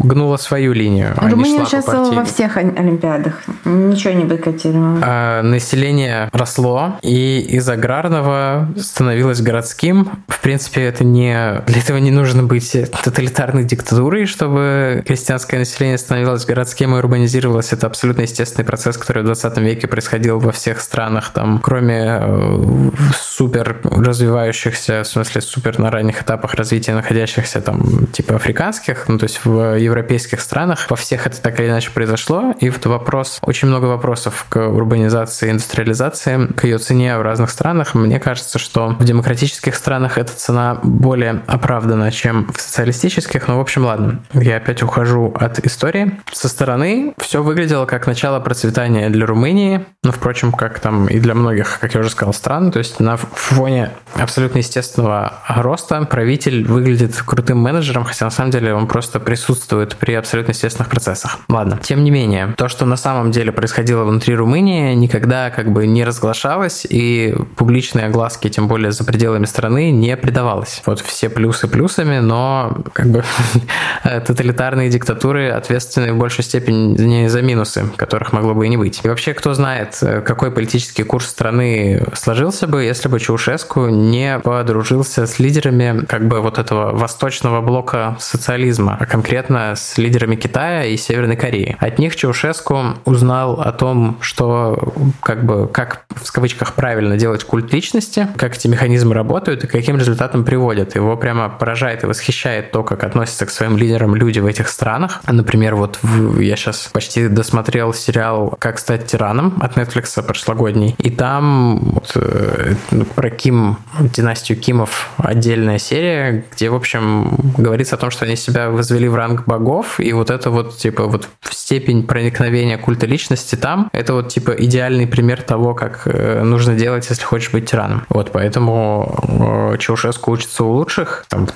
[0.05, 1.15] гнула свою линию.
[1.17, 4.99] А Румыния участвовала во всех Олимпиадах, ничего не бойкотировала.
[5.03, 10.11] А население росло, и из аграрного становилось городским.
[10.29, 11.63] В принципе, это не...
[11.67, 17.73] Для этого не нужно быть тоталитарной диктатурой, чтобы крестьянское население становилось городским и урбанизировалось.
[17.73, 22.91] Это абсолютно естественный процесс, который в 20 веке происходил во всех странах, там, кроме э,
[23.15, 29.25] супер развивающихся, в смысле супер на ранних этапах развития находящихся там типа африканских, ну то
[29.25, 33.69] есть в европейских странах, во всех это так или иначе произошло, и вот вопрос, очень
[33.69, 37.95] много вопросов к урбанизации, индустриализации, к ее цене в разных странах.
[37.95, 43.61] Мне кажется, что в демократических странах эта цена более оправдана, чем в социалистических, но в
[43.61, 46.19] общем ладно, я опять ухожу от истории.
[46.33, 51.35] Со стороны все выглядело как начало процветания для Румынии, ну, впрочем, как там и для
[51.35, 57.15] многих, как я уже сказал, стран, то есть на фоне абсолютно естественного роста правитель выглядит
[57.27, 61.39] крутым менеджером, хотя на самом деле он просто присутствует при абсолютно естественных процессах.
[61.49, 61.81] Ладно.
[61.83, 66.05] Тем не менее, то, что на самом деле происходило внутри Румынии, никогда как бы не
[66.05, 70.83] разглашалось, и публичные огласки, тем более за пределами страны, не придавалось.
[70.87, 73.25] Вот все плюсы плюсами, но как бы
[74.05, 79.01] тоталитарные диктатуры ответственны в большей степени за минусы, которых могло бы и не быть.
[79.03, 85.27] И вообще, кто знает, какой политический курс страны сложился бы, если бы Чаушеску не подружился
[85.27, 90.97] с лидерами как бы вот этого восточного блока социализма, а конкретно с лидерами Китая и
[90.97, 91.77] Северной Кореи.
[91.81, 97.73] От них Чаушеску узнал о том, что как бы как в кавычках правильно делать культ
[97.73, 100.95] личности, как эти механизмы работают и каким результатам приводят.
[100.95, 105.21] Его прямо поражает и восхищает то, как относятся к своим лидерам люди в этих странах.
[105.27, 111.11] Например, вот в, я сейчас почти досмотрел сериал «Как стать тираном» от Netflix прошлогодний, и
[111.11, 112.75] там вот, э,
[113.15, 118.71] про Ким, династию Кимов отдельная серия, где, в общем, говорится о том, что они себя
[118.71, 123.91] возвели в ранг богов, и вот это вот, типа, вот степень проникновения культа личности там,
[123.93, 128.05] это вот, типа, идеальный пример того, как э, нужно делать, если хочешь быть тираном.
[128.09, 131.47] Вот, поэтому э, Чаушеску учится у лучших, там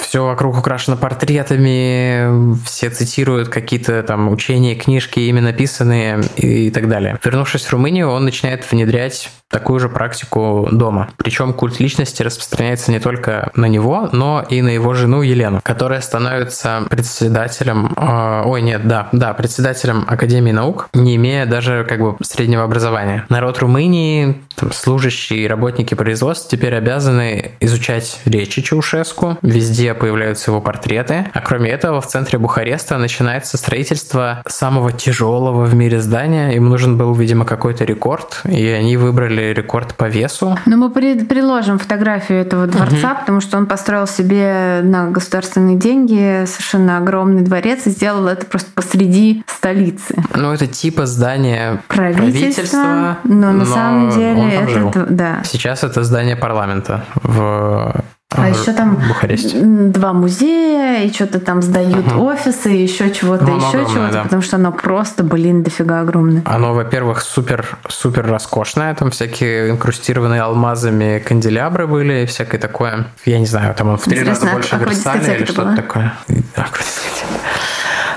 [0.00, 7.18] все вокруг украшено портретами, все цитируют какие-то там учения, книжки, ими написанные и так далее.
[7.22, 11.08] Вернувшись в Румынию, он начинает внедрять такую же практику дома.
[11.16, 15.97] Причем культ личности распространяется не только на него, но и на его жену Елену, которая
[16.00, 22.16] становится председателем, э, ой, нет, да, да, председателем Академии наук, не имея даже как бы
[22.22, 23.24] среднего образования.
[23.28, 30.60] Народ Румынии там, служащие и работники производства теперь обязаны изучать речи Чаушеску, везде появляются его
[30.60, 36.68] портреты, а кроме этого в центре Бухареста начинается строительство самого тяжелого в мире здания, им
[36.68, 40.58] нужен был, видимо, какой-то рекорд, и они выбрали рекорд по весу.
[40.66, 43.20] Ну, мы при приложим фотографию этого дворца, угу.
[43.20, 48.70] потому что он построил себе на государственные деньги совершенно огромный дворец и сделал это просто
[48.74, 50.22] посреди столицы.
[50.34, 55.42] Ну, это типа здания правительства, правительства но на самом деле это, да.
[55.44, 59.58] Сейчас это здание парламента в а еще там Бухаресте.
[59.58, 62.26] два музея, и что-то там сдают угу.
[62.26, 64.22] офисы, и еще чего-то, ну, еще чего-то, да.
[64.24, 66.42] потому что оно просто, блин, дофига огромное.
[66.44, 73.06] Оно, во-первых, супер, супер роскошное, там всякие инкрустированные алмазами канделябры были, и всякое такое.
[73.24, 76.12] Я не знаю, там он в три раза больше а Версаля или что-то такое.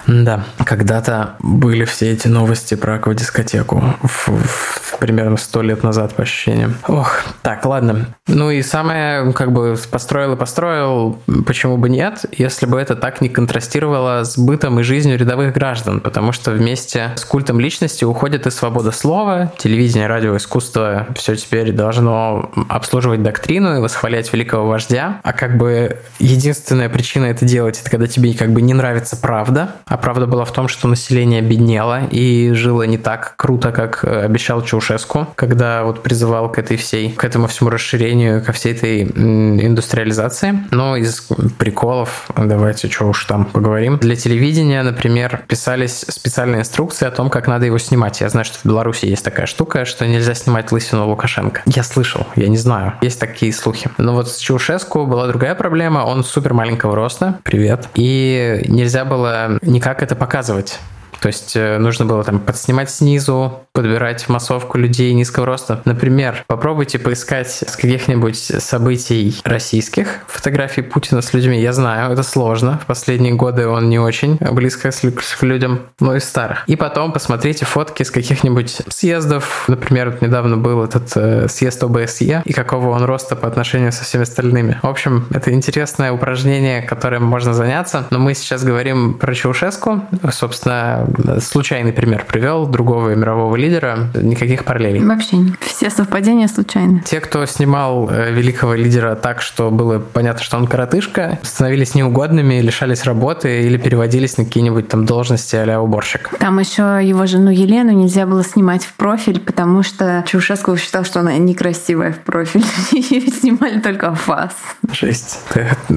[0.07, 6.21] Да, когда-то были все эти новости про аквадискотеку в, в, примерно сто лет назад, по
[6.21, 6.75] ощущениям.
[6.87, 8.05] Ох, так, ладно.
[8.27, 13.19] Ну и самое, как бы, построил и построил, почему бы нет, если бы это так
[13.19, 18.45] не контрастировало с бытом и жизнью рядовых граждан, потому что вместе с культом личности уходит
[18.45, 25.19] и свобода слова, телевидение, радио, искусство, все теперь должно обслуживать доктрину и восхвалять великого вождя,
[25.23, 29.77] а как бы единственная причина это делать, это когда тебе как бы не нравится правда,
[29.87, 34.25] а правда была в том, что население беднело и жило не так круто, как э,
[34.25, 39.03] обещал Чаушеску, когда вот призывал к этой всей, к этому всему расширению, ко всей этой
[39.03, 40.63] индустриализации.
[40.71, 41.27] Но из
[41.57, 43.97] приколов, давайте что уж там поговорим.
[43.97, 48.21] Для телевидения, например, писались специальные инструкции о том, как надо его снимать.
[48.21, 51.61] Я знаю, что в Беларуси есть такая штука, что нельзя снимать лысину Лукашенко.
[51.65, 52.93] Я слышал, я не знаю.
[53.01, 53.89] Есть такие слухи.
[53.97, 55.99] Но вот с Чаушеску была другая проблема.
[55.99, 57.39] Он супер маленького роста.
[57.43, 57.87] Привет.
[57.95, 60.79] И нельзя было ни никак это показывать.
[61.21, 65.81] То есть э, нужно было там подснимать снизу, подбирать массовку людей низкого роста.
[65.85, 71.61] Например, попробуйте поискать с каких-нибудь событий российских фотографий Путина с людьми.
[71.61, 72.79] Я знаю, это сложно.
[72.83, 76.63] В последние годы он не очень близко с, к людям, но и старых.
[76.67, 79.65] И потом посмотрите фотки с каких-нибудь съездов.
[79.67, 84.03] Например, вот недавно был этот э, съезд ОБСЕ и какого он роста по отношению со
[84.03, 84.79] всеми остальными.
[84.81, 88.07] В общем, это интересное упражнение, которым можно заняться.
[88.09, 90.01] Но мы сейчас говорим про Чаушеску.
[90.31, 91.05] Собственно,
[91.39, 95.03] случайный пример привел другого мирового лидера, никаких параллелей.
[95.03, 95.53] Вообще не.
[95.61, 97.03] Все совпадения случайны.
[97.05, 102.61] Те, кто снимал э, великого лидера так, что было понятно, что он коротышка, становились неугодными,
[102.61, 106.29] лишались работы или переводились на какие-нибудь там должности а уборщик.
[106.39, 111.19] Там еще его жену Елену нельзя было снимать в профиль, потому что Чаушеску считал, что
[111.19, 112.63] она некрасивая в профиль.
[112.91, 114.53] Ее снимали только фас.
[114.91, 115.39] Жесть.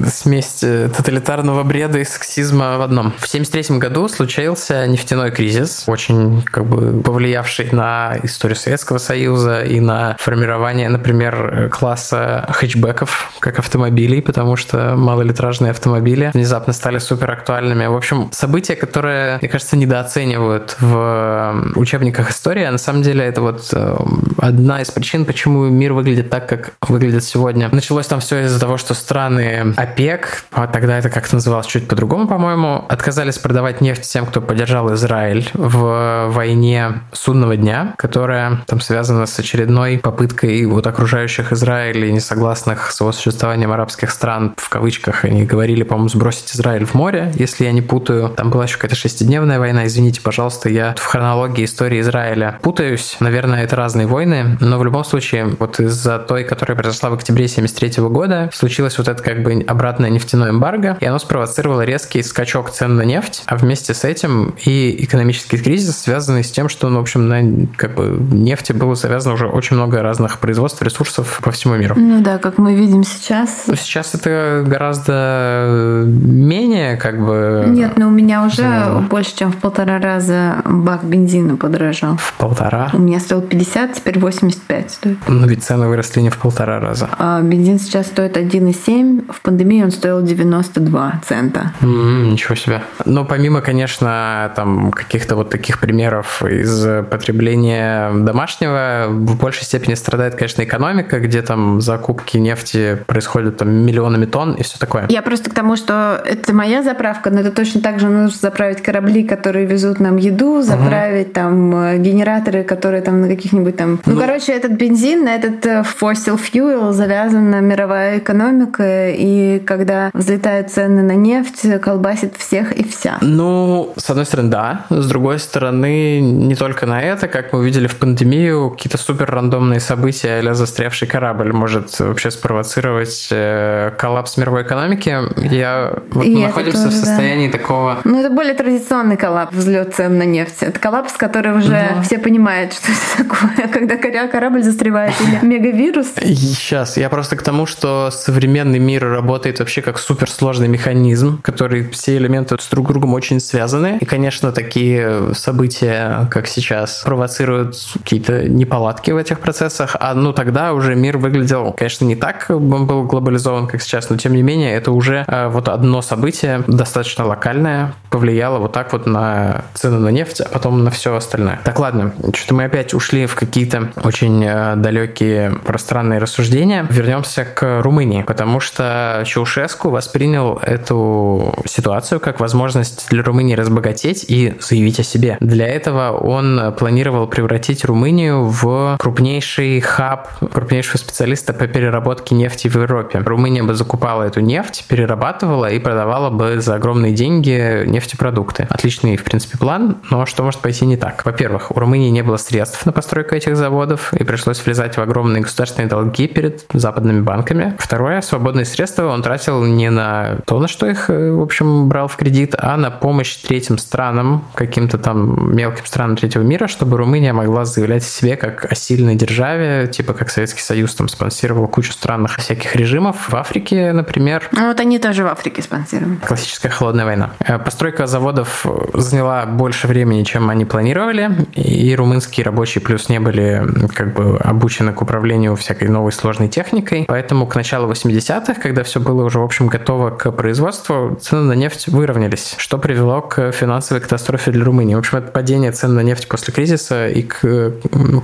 [0.07, 3.13] Смесь э, тоталитарного бреда и сексизма в одном.
[3.19, 9.61] В 73 году случился нефтяной нефтяной кризис, очень как бы повлиявший на историю Советского Союза
[9.61, 17.29] и на формирование, например, класса хэтчбеков как автомобилей, потому что малолитражные автомобили внезапно стали супер
[17.29, 17.85] актуальными.
[17.85, 23.41] В общем, события, которые, мне кажется, недооценивают в учебниках истории, а на самом деле это
[23.41, 23.97] вот э,
[24.39, 27.69] одна из причин, почему мир выглядит так, как выглядит сегодня.
[27.71, 32.27] Началось там все из-за того, что страны ОПЕК, а тогда это как-то называлось чуть по-другому,
[32.27, 39.25] по-моему, отказались продавать нефть тем, кто поддержал Израиль в войне судного дня, которая там связана
[39.25, 45.23] с очередной попыткой вот окружающих Израиль и несогласных с его существованием арабских стран, в кавычках,
[45.25, 48.29] они говорили, по-моему, сбросить Израиль в море, если я не путаю.
[48.29, 53.17] Там была еще какая-то шестидневная война, извините, пожалуйста, я в хронологии истории Израиля путаюсь.
[53.19, 57.47] Наверное, это разные войны, но в любом случае, вот из-за той, которая произошла в октябре
[57.47, 62.71] 73 года, случилось вот это как бы обратное нефтяное эмбарго, и оно спровоцировало резкий скачок
[62.71, 66.99] цен на нефть, а вместе с этим и экономический кризис, связанный с тем, что, ну,
[66.99, 71.51] в общем, на как бы, нефти было завязано уже очень много разных производств, ресурсов по
[71.51, 71.95] всему миру.
[71.97, 73.63] Ну да, как мы видим сейчас.
[73.67, 77.65] Но сейчас это гораздо менее как бы...
[77.67, 79.05] Нет, но у меня уже да.
[79.09, 82.17] больше, чем в полтора раза бак бензина подорожал.
[82.17, 82.89] В полтора?
[82.93, 85.17] У меня стоил 50, теперь 85 стоит.
[85.27, 87.09] Ну ведь цены выросли не в полтора раза.
[87.17, 91.73] А бензин сейчас стоит 1,7, в пандемии он стоил 92 цента.
[91.81, 92.83] Mm, ничего себе.
[93.05, 100.35] Но помимо, конечно, там каких-то вот таких примеров из потребления домашнего в большей степени страдает,
[100.35, 105.05] конечно, экономика, где там закупки нефти происходят там миллионами тонн и все такое.
[105.09, 108.81] Я просто к тому, что это моя заправка, но это точно так же нужно заправить
[108.81, 111.33] корабли, которые везут нам еду, заправить угу.
[111.33, 113.99] там э, генераторы, которые там на каких-нибудь там...
[114.05, 120.09] Ну, ну, короче, этот бензин, этот э, fossil fuel завязан на мировая экономика, и когда
[120.13, 123.17] взлетают цены на нефть, колбасит всех и вся.
[123.21, 124.85] Ну, с одной стороны, да.
[124.89, 129.81] С другой стороны, не только на это, как мы увидели в пандемию, какие-то супер рандомные
[129.81, 135.17] события, или застрявший корабль может вообще спровоцировать э, коллапс мировой экономики.
[135.53, 137.57] Я вот мы находимся тоже, в состоянии да.
[137.57, 137.97] такого.
[138.05, 140.61] Ну это более традиционный коллапс, взлет цен на нефть.
[140.61, 142.01] Это коллапс, который уже да.
[142.01, 146.07] все понимают, что это такое, когда корабль застревает или мегавирус.
[146.15, 152.15] Сейчас я просто к тому, что современный мир работает вообще как суперсложный механизм, который все
[152.15, 153.97] элементы с друг другом очень связаны.
[153.99, 159.95] И, конечно, такие события, как сейчас, провоцируют какие-то неполадки в этих процессах.
[159.99, 164.17] А ну тогда уже мир выглядел, конечно, не так он был глобализован, как сейчас, но
[164.17, 169.05] тем не менее это уже э, вот одно событие достаточно локальное повлияло вот так вот
[169.05, 171.59] на цены на нефть, а потом на все остальное.
[171.63, 176.87] Так, ладно, что-то мы опять ушли в какие-то очень э, далекие пространные рассуждения.
[176.89, 184.34] Вернемся к Румынии, потому что Чаушеску воспринял эту ситуацию как возможность для Румынии разбогатеть и
[184.59, 185.37] заявить о себе.
[185.39, 192.75] Для этого он планировал превратить Румынию в крупнейший хаб, крупнейшего специалиста по переработке нефти в
[192.75, 193.19] Европе.
[193.19, 198.67] Румыния бы закупала эту нефть, перерабатывала и продавала бы за огромные деньги нефтепродукты.
[198.69, 201.25] Отличный, в принципе, план, но что может пойти не так?
[201.25, 205.41] Во-первых, у Румынии не было средств на постройку этих заводов, и пришлось влезать в огромные
[205.41, 207.75] государственные долги перед западными банками.
[207.79, 212.15] Второе, свободные средства он тратил не на то, на что их, в общем, брал в
[212.15, 217.65] кредит, а на помощь третьим странам, каким-то там мелким странам третьего мира, чтобы Румыния могла
[217.65, 222.37] заявлять о себе как о сильной державе, типа как Советский Союз там спонсировал кучу странных
[222.37, 223.29] всяких режимов.
[223.29, 224.47] В Африке, например...
[224.51, 226.15] Ну вот они тоже в Африке спонсировали.
[226.25, 227.31] Классическая холодная война.
[227.39, 233.63] Э, постройка заводов заняла больше времени, чем они планировали, и румынские рабочие плюс не были
[233.93, 238.99] как бы обучены к управлению всякой новой сложной техникой, поэтому к началу 80-х, когда все
[238.99, 244.01] было уже, в общем, готово к производству, цены на нефть выровнялись, что привело к финансовой
[244.01, 244.14] катастрофе
[244.51, 244.95] для Румынии.
[244.95, 247.73] В общем, это падение цен на нефть после кризиса и к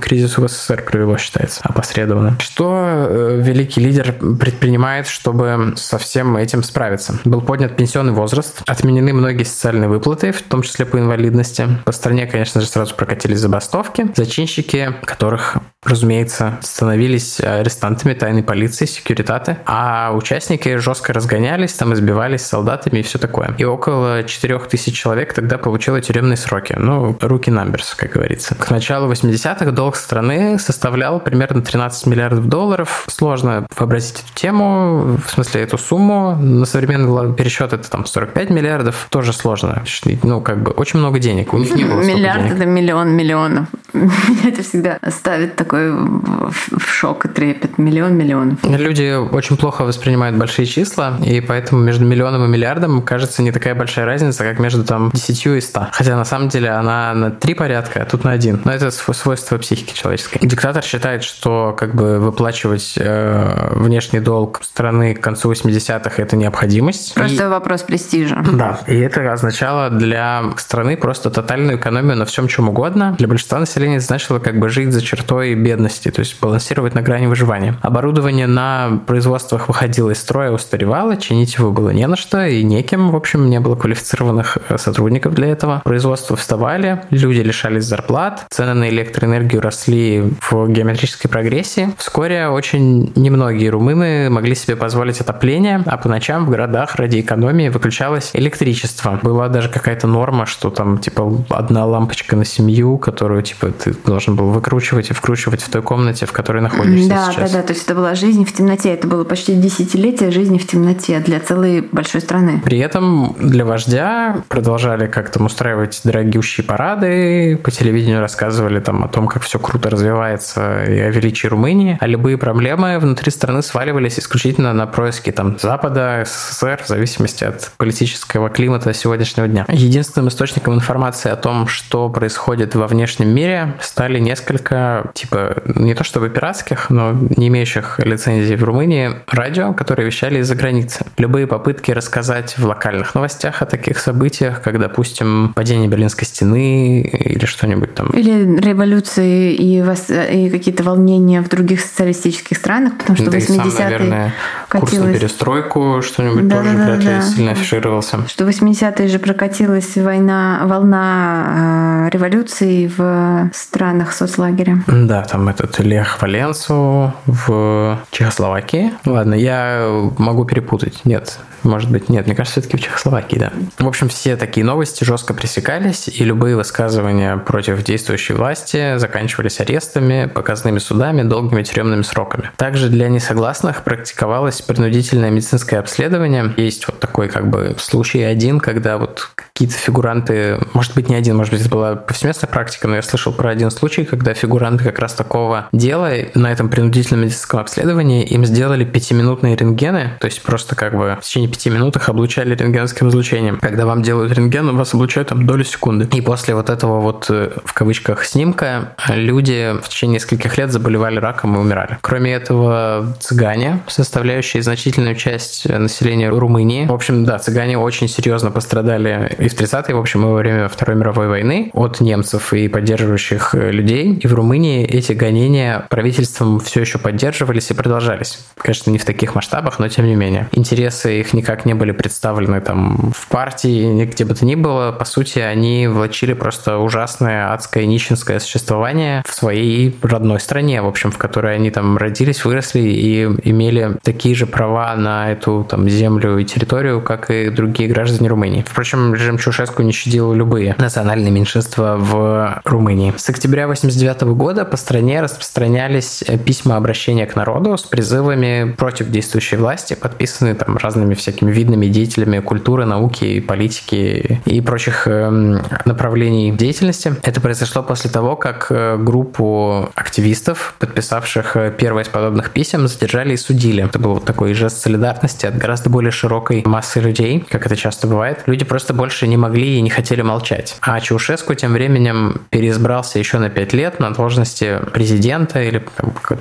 [0.00, 2.36] кризису в СССР привело, считается, опосредованно.
[2.40, 7.18] Что э, великий лидер предпринимает, чтобы со всем этим справиться?
[7.24, 11.68] Был поднят пенсионный возраст, отменены многие социальные выплаты, в том числе по инвалидности.
[11.84, 14.06] По стране, конечно же, сразу прокатились забастовки.
[14.16, 23.00] Зачинщики, которых разумеется, становились арестантами тайной полиции, секьюритаты, а участники жестко разгонялись, там избивались солдатами
[23.00, 23.54] и все такое.
[23.58, 26.76] И около 4000 человек тогда получило тюремные сроки.
[26.78, 28.54] Ну, руки намберс, как говорится.
[28.54, 33.04] К началу 80-х долг страны составлял примерно 13 миллиардов долларов.
[33.08, 36.36] Сложно вообразить эту тему, в смысле эту сумму.
[36.36, 39.08] На современный пересчет это там 45 миллиардов.
[39.10, 39.82] Тоже сложно.
[40.22, 41.52] Ну, как бы очень много денег.
[41.52, 43.66] У них не было Миллиард это миллион миллионов.
[43.92, 44.12] Меня
[44.46, 47.78] это всегда ставит такой такой в шок и трепет.
[47.78, 48.58] Миллион миллионов.
[48.62, 53.74] Люди очень плохо воспринимают большие числа, и поэтому между миллионом и миллиардом кажется не такая
[53.74, 55.71] большая разница, как между там 10 и 100.
[55.92, 58.60] Хотя на самом деле она на три порядка, а тут на один.
[58.64, 60.38] Но это свойство психики человеческой.
[60.46, 67.14] Диктатор считает, что как бы выплачивать э, внешний долг страны к концу 80-х это необходимость.
[67.14, 67.48] Просто и...
[67.48, 68.44] вопрос престижа.
[68.52, 73.14] Да, и это означало для страны просто тотальную экономию на всем чем угодно.
[73.18, 77.02] Для большинства населения это значило как бы жить за чертой бедности, то есть балансировать на
[77.02, 77.76] грани выживания.
[77.82, 83.10] Оборудование на производствах выходило из строя, устаревало, чинить его было не на что и неким,
[83.10, 85.61] в общем, не было квалифицированных э, сотрудников для этого.
[85.84, 91.90] Производства вставали, люди лишались зарплат, цены на электроэнергию росли в геометрической прогрессии.
[91.98, 97.68] Вскоре очень немногие румыны могли себе позволить отопление, а по ночам в городах ради экономии
[97.68, 99.18] выключалось электричество.
[99.22, 104.36] Была даже какая-то норма, что там типа одна лампочка на семью, которую типа ты должен
[104.36, 107.52] был выкручивать и вкручивать в той комнате, в которой находишься да, сейчас.
[107.52, 108.92] Да, да, то есть это была жизнь в темноте.
[108.92, 112.60] Это было почти десятилетие жизни в темноте для целой большой страны.
[112.64, 119.26] При этом для вождя продолжали как-то устраивать дорогущие парады, по телевидению рассказывали там о том,
[119.26, 124.72] как все круто развивается и о величии Румынии, а любые проблемы внутри страны сваливались исключительно
[124.72, 129.64] на происки там Запада, СССР, в зависимости от политического климата сегодняшнего дня.
[129.68, 136.04] Единственным источником информации о том, что происходит во внешнем мире, стали несколько типа не то
[136.04, 141.04] чтобы пиратских, но не имеющих лицензии в Румынии, радио, которые вещали из-за границы.
[141.18, 147.44] Любые попытки рассказать в локальных новостях о таких событиях, как, допустим, падение Берлинской стены или
[147.44, 148.08] что-нибудь там.
[148.08, 150.06] Или революции и, вос...
[150.10, 154.34] и какие-то волнения в других социалистических странах, потому что да 80-е сам, наверное,
[154.68, 154.90] катилось...
[154.90, 157.22] курс на перестройку, что-нибудь да, тоже да, вряд ли да.
[157.22, 158.18] сильно афишировался.
[158.28, 164.82] Что 80-е же прокатилась война, волна э, революции в странах соцлагеря.
[164.86, 168.92] Да, там этот Лех Валенсу в Чехословакии.
[169.04, 171.04] Ладно, я могу перепутать.
[171.04, 173.52] Нет, может быть, нет, мне кажется, все-таки в Чехословакии, да.
[173.78, 180.26] В общем, все такие новости жестко пресекались, и любые высказывания против действующей власти заканчивались арестами,
[180.26, 182.50] показными судами, долгими тюремными сроками.
[182.56, 186.52] Также для несогласных практиковалось принудительное медицинское обследование.
[186.56, 191.36] Есть вот такой как бы случай один, когда вот какие-то фигуранты, может быть, не один,
[191.36, 194.98] может быть, это была повсеместная практика, но я слышал про один случай, когда фигуранты как
[194.98, 200.74] раз такого дела на этом принудительном медицинском обследовании им сделали пятиминутные рентгены, то есть просто
[200.74, 203.58] как бы в течение пяти минут их облучали рентгенским излучением.
[203.60, 206.08] Когда вам делают рентген, вас облучают там долю секунды.
[206.16, 211.18] И после вот этого вот, э, в кавычках, снимка, люди в течение нескольких лет заболевали
[211.18, 211.98] раком и умирали.
[212.00, 216.86] Кроме этого, цыгане, составляющие значительную часть населения Румынии.
[216.86, 220.68] В общем, да, цыгане очень серьезно пострадали и в 30-е, в общем, и во время
[220.68, 224.14] Второй мировой войны от немцев и поддерживающих э, людей.
[224.14, 228.44] И в Румынии эти гонения правительством все еще поддерживались и продолжались.
[228.56, 230.48] Конечно, не в таких масштабах, но тем не менее.
[230.52, 234.92] Интересы их никак не были представлены там в партии, где бы то ни было.
[235.02, 241.10] По сути, они влачили просто ужасное адское нищенское существование в своей родной стране, в общем,
[241.10, 246.38] в которой они там родились, выросли и имели такие же права на эту там землю
[246.38, 248.64] и территорию, как и другие граждане Румынии.
[248.64, 253.12] Впрочем, режим Чушеску не щадил любые национальные меньшинства в Румынии.
[253.16, 259.56] С октября 89 года по стране распространялись письма обращения к народу с призывами против действующей
[259.56, 267.14] власти, подписанные там разными всякими видными деятелями культуры, науки, политики и прочих эм, направлений деятельности.
[267.22, 273.34] Это произошло после того, как э, группу активистов, подписавших э, первое из подобных писем, задержали
[273.34, 273.84] и судили.
[273.84, 278.42] Это был такой жест солидарности от гораздо более широкой массы людей, как это часто бывает.
[278.46, 280.76] Люди просто больше не могли и не хотели молчать.
[280.82, 285.84] А Чаушеску тем временем переизбрался еще на пять лет на должности президента или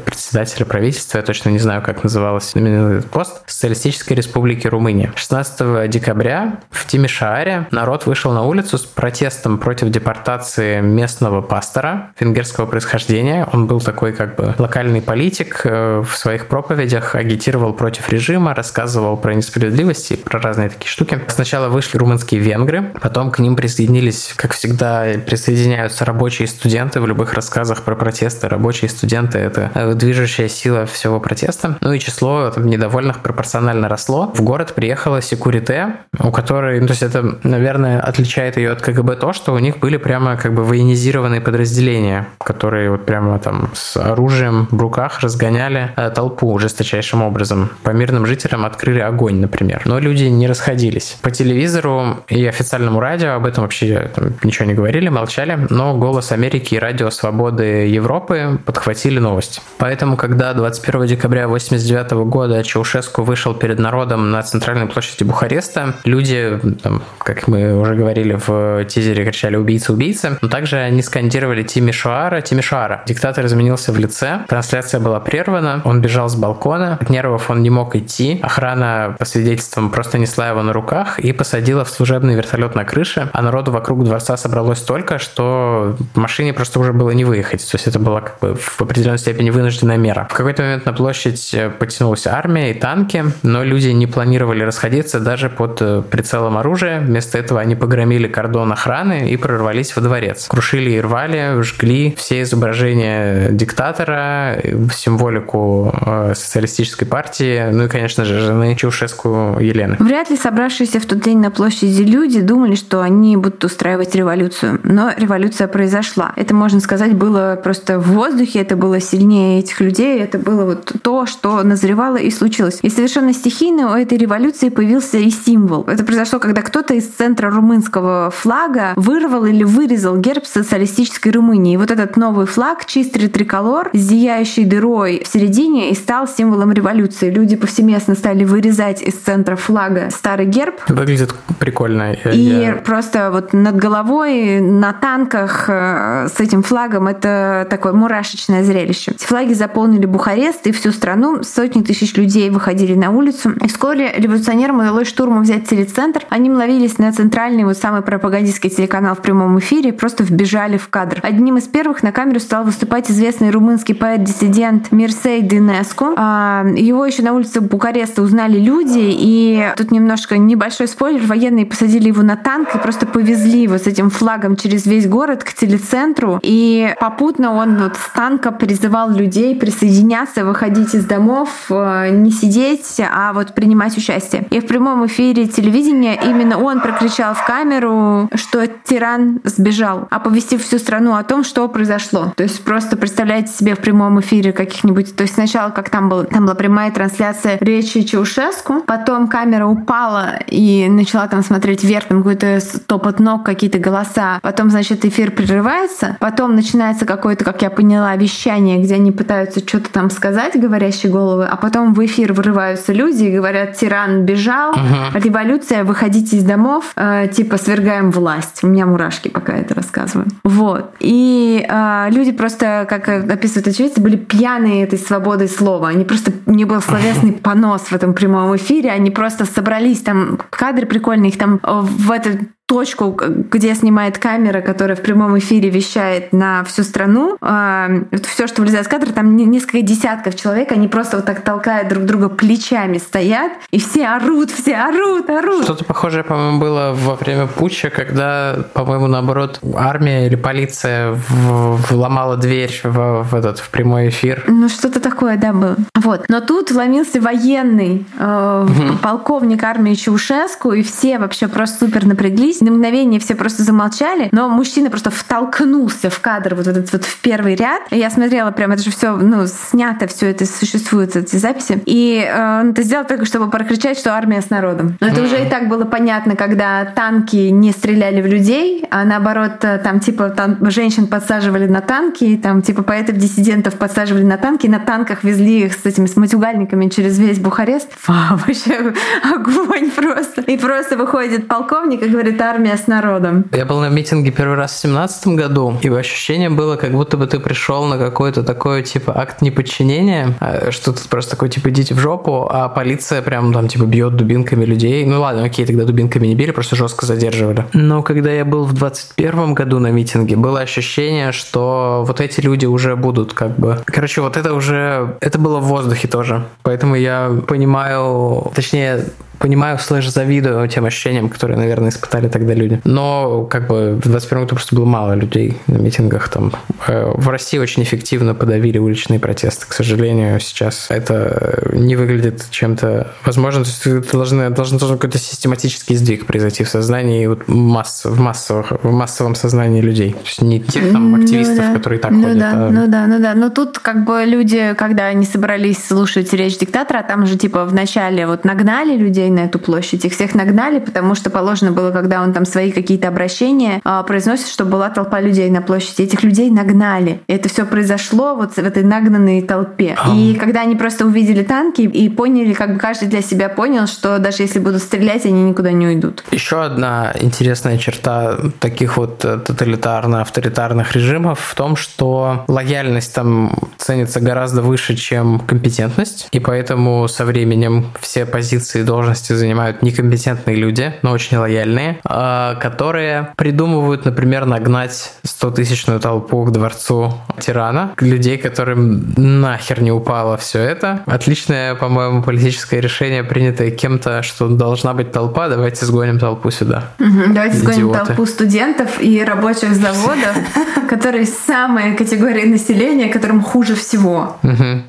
[0.05, 5.11] председателя правительства, я точно не знаю, как называлось именно этот пост, Социалистической Республики Румыния Румынии.
[5.15, 12.65] 16 декабря в Тимишааре народ вышел на улицу с протестом против депортации местного пастора венгерского
[12.65, 13.47] происхождения.
[13.51, 19.17] Он был такой как бы локальный политик, э, в своих проповедях агитировал против режима, рассказывал
[19.17, 21.19] про несправедливости, про разные такие штуки.
[21.27, 27.33] Сначала вышли румынские венгры, потом к ним присоединились, как всегда, присоединяются рабочие студенты в любых
[27.33, 28.47] рассказах про протесты.
[28.47, 31.77] Рабочие студенты— это э, движущая сила всего протеста.
[31.81, 34.31] Ну и число там, недовольных пропорционально росло.
[34.33, 37.99] В город приехала Секурите, у которой, ну, то есть это, наверное,
[38.31, 42.89] отличает ее от КГБ то, что у них были прямо как бы военизированные подразделения, которые
[42.89, 47.69] вот прямо там с оружием в руках разгоняли э, толпу жесточайшим образом.
[47.83, 49.81] По мирным жителям открыли огонь, например.
[49.85, 51.17] Но люди не расходились.
[51.21, 56.31] По телевизору и официальному радио об этом вообще там, ничего не говорили, молчали, но «Голос
[56.31, 59.61] Америки» и «Радио Свободы Европы» подхватили новость.
[59.77, 65.95] Поэтому, когда 21 декабря 1989 года Чаушеску вышел перед народом на центральной площади Бухареста.
[66.05, 71.63] Люди, там, как мы уже говорили в тизере, кричали «убийца, убийца», но также они скандировали
[71.63, 73.03] Тимишуара, Тимишуара.
[73.05, 77.69] Диктатор изменился в лице, трансляция была прервана, он бежал с балкона, от нервов он не
[77.69, 82.75] мог идти, охрана, по свидетельствам, просто несла его на руках и посадила в служебный вертолет
[82.75, 87.61] на крыше, а народу вокруг дворца собралось столько, что машине просто уже было не выехать.
[87.69, 90.27] То есть это была как бы в определенной степени вынужденная мера.
[90.29, 95.49] В какой-то момент на площадь потянулась армия и танки, но люди не планировали расходиться даже
[95.49, 96.99] под э, прицелом оружия.
[96.99, 100.47] Вместо этого они погромили кордон охраны и прорвались во дворец.
[100.47, 104.59] Крушили и рвали, жгли все изображения диктатора,
[104.91, 109.97] символику э, социалистической партии, ну и, конечно же, жены Чаушеску Елены.
[109.99, 114.79] Вряд ли собравшиеся в тот день на площади люди думали, что они будут устраивать революцию.
[114.83, 116.33] Но революция произошла.
[116.35, 120.91] Это, можно сказать, было просто в воздухе, это было сильнее этих людей, это было вот
[121.03, 122.79] то, что назревало и случилось.
[122.81, 125.83] И совершенно стихийно у этой революции появился и символ.
[125.83, 131.73] Это произошло, когда кто-то из центра румынского флага вырвал или вырезал герб социалистической Румынии.
[131.73, 136.71] И вот этот новый флаг, чистый триколор, с зияющей дырой в середине, и стал символом
[136.71, 137.29] революции.
[137.29, 140.75] Люди повсеместно стали вырезать из центра флага старый герб.
[140.87, 142.13] Выглядит прикольно.
[142.13, 142.73] И я...
[142.73, 149.11] просто вот над головой на танках э, с этим флагом это такое мурашечное зрелище.
[149.11, 151.43] Эти флаги заполнили Бухарест и всю страну.
[151.43, 153.51] Сотни тысяч людей выходили на улицу.
[153.63, 156.25] И вскоре революционерам удалось штурмом взять телецентр.
[156.29, 161.19] Они ловились на центральный, вот самый пропагандистский телеканал в прямом эфире просто вбежали в кадр.
[161.23, 166.13] Одним из первых на камеру стал выступать известный румынский поэт-диссидент Мирсей Динеску.
[166.15, 171.25] А, его еще на улице Букареста узнали люди, и тут немножко небольшой спойлер.
[171.25, 175.43] Военные посадили его на танк и просто повезли его с этим флагом через весь город
[175.43, 176.39] к телецентру.
[176.43, 182.31] И попутно он он вот с танка призывал людей присоединяться, выходить из домов, э, не
[182.31, 184.45] сидеть, а вот принимать участие.
[184.49, 190.77] И в прямом эфире телевидения именно он прокричал в камеру, что тиран сбежал, оповестив всю
[190.79, 192.33] страну о том, что произошло.
[192.35, 195.15] То есть просто представляете себе в прямом эфире каких-нибудь...
[195.15, 200.39] То есть сначала, как там, был, там была прямая трансляция речи Чаушеску, потом камера упала
[200.47, 204.39] и начала там смотреть вверх, там какой-то топот ног, какие-то голоса.
[204.41, 209.91] Потом, значит, эфир прерывается, потом начинается какое-то, как я поняла, вещание, где они пытаются что-то
[209.91, 215.19] там сказать, говорящие головы, а потом в эфир вырываются люди и говорят, тиран бежал, угу.
[215.19, 218.63] революция, выходите из домов, э, типа свергаем власть.
[218.63, 220.27] У меня мурашки, пока это рассказываю.
[220.43, 220.93] Вот.
[220.99, 225.89] И э, люди просто, как описывают очевидцы, были пьяные этой свободой слова.
[225.89, 230.85] Они просто, не был словесный понос в этом прямом эфире, они просто собрались, там кадры
[230.85, 232.41] прикольные, их там в этот
[232.71, 233.19] точку,
[233.51, 237.35] где снимает камера, которая в прямом эфире вещает на всю страну.
[237.41, 237.89] А,
[238.23, 242.05] Все, что влезает в кадр, там несколько десятков человек, они просто вот так толкают друг
[242.05, 245.65] друга плечами стоят, и все орут, все орут, орут.
[245.65, 252.79] Что-то похожее, по-моему, было во время путча, когда, по-моему, наоборот, армия или полиция вломала дверь
[252.85, 254.45] в, в этот в прямой эфир.
[254.47, 255.75] Ну, что-то такое, да, было.
[255.95, 256.29] Вот.
[256.29, 258.97] Но тут вломился военный э, угу.
[259.03, 264.49] полковник армии Чаушеску, и все вообще просто супер напряглись на мгновение все просто замолчали, но
[264.49, 267.81] мужчина просто втолкнулся в кадр вот этот вот в первый ряд.
[267.91, 271.81] Я смотрела прям, это же все, ну, снято, все это существует, эти записи.
[271.85, 274.97] И э, он это сделал только, чтобы прокричать, что армия с народом.
[274.99, 279.63] Но это уже и так было понятно, когда танки не стреляли в людей, а наоборот,
[279.63, 284.67] э, там, типа, там женщин подсаживали на танки, там, типа, поэтов диссидентов подсаживали на танки,
[284.67, 287.89] на танках везли их с этими с матюгальниками через весь Бухарест.
[288.07, 288.93] Вау, вообще
[289.23, 290.41] огонь просто.
[290.41, 293.45] И просто выходит полковник и говорит, а армия с народом.
[293.53, 297.25] Я был на митинге первый раз в семнадцатом году, и ощущение было, как будто бы
[297.25, 301.93] ты пришел на какой-то такой, типа, акт неподчинения, а, что тут просто такой, типа, идите
[301.93, 305.05] в жопу, а полиция прям там, типа, бьет дубинками людей.
[305.05, 307.65] Ну ладно, окей, тогда дубинками не били, просто жестко задерживали.
[307.71, 312.41] Но когда я был в двадцать первом году на митинге, было ощущение, что вот эти
[312.41, 313.79] люди уже будут как бы...
[313.85, 315.15] Короче, вот это уже...
[315.21, 316.43] Это было в воздухе тоже.
[316.63, 319.05] Поэтому я понимаю, точнее,
[319.41, 322.79] понимаю, слэш завидую тем ощущениям, которые, наверное, испытали тогда люди.
[322.83, 326.29] Но как бы в 21 году просто было мало людей на митингах.
[326.29, 326.53] Там.
[326.87, 329.65] Э, в России очень эффективно подавили уличные протесты.
[329.67, 333.11] К сожалению, сейчас это не выглядит чем-то...
[333.25, 338.71] Возможно, то должны, должен, должен какой-то систематический сдвиг произойти в сознании вот масс, в, массовых,
[338.83, 340.11] в массовом сознании людей.
[340.11, 341.73] То есть не тех там активистов, ну, да.
[341.73, 342.37] которые так ну, ходят.
[342.37, 342.69] Да, а...
[342.69, 343.33] Ну да, ну да.
[343.33, 348.27] Но тут как бы люди, когда они собрались слушать речь диктатора, там же типа вначале
[348.27, 350.05] вот нагнали людей на эту площадь.
[350.05, 354.47] Их всех нагнали, потому что положено было, когда он там свои какие-то обращения а, произносит,
[354.47, 356.01] чтобы была толпа людей на площади.
[356.01, 357.21] Этих людей нагнали.
[357.27, 359.97] И это все произошло вот в этой нагнанной толпе.
[360.13, 364.19] И когда они просто увидели танки и поняли, как бы каждый для себя понял, что
[364.19, 366.23] даже если будут стрелять, они никуда не уйдут.
[366.31, 374.19] Еще одна интересная черта таких вот э, тоталитарно-авторитарных режимов в том, что лояльность там ценится
[374.19, 380.55] гораздо выше, чем компетентность, и поэтому со временем все позиции и должности должности занимают некомпетентные
[380.55, 388.37] люди, но очень лояльные, а, которые придумывают, например, нагнать 100-тысячную толпу к дворцу тирана, людей,
[388.37, 391.01] которым нахер не упало все это.
[391.05, 396.83] Отличное, по-моему, политическое решение, принятое кем-то, что должна быть толпа, давайте сгоним толпу сюда.
[396.99, 400.35] Давайте сгоним толпу студентов и рабочих заводов,
[400.89, 404.37] которые самые категории населения, которым хуже всего.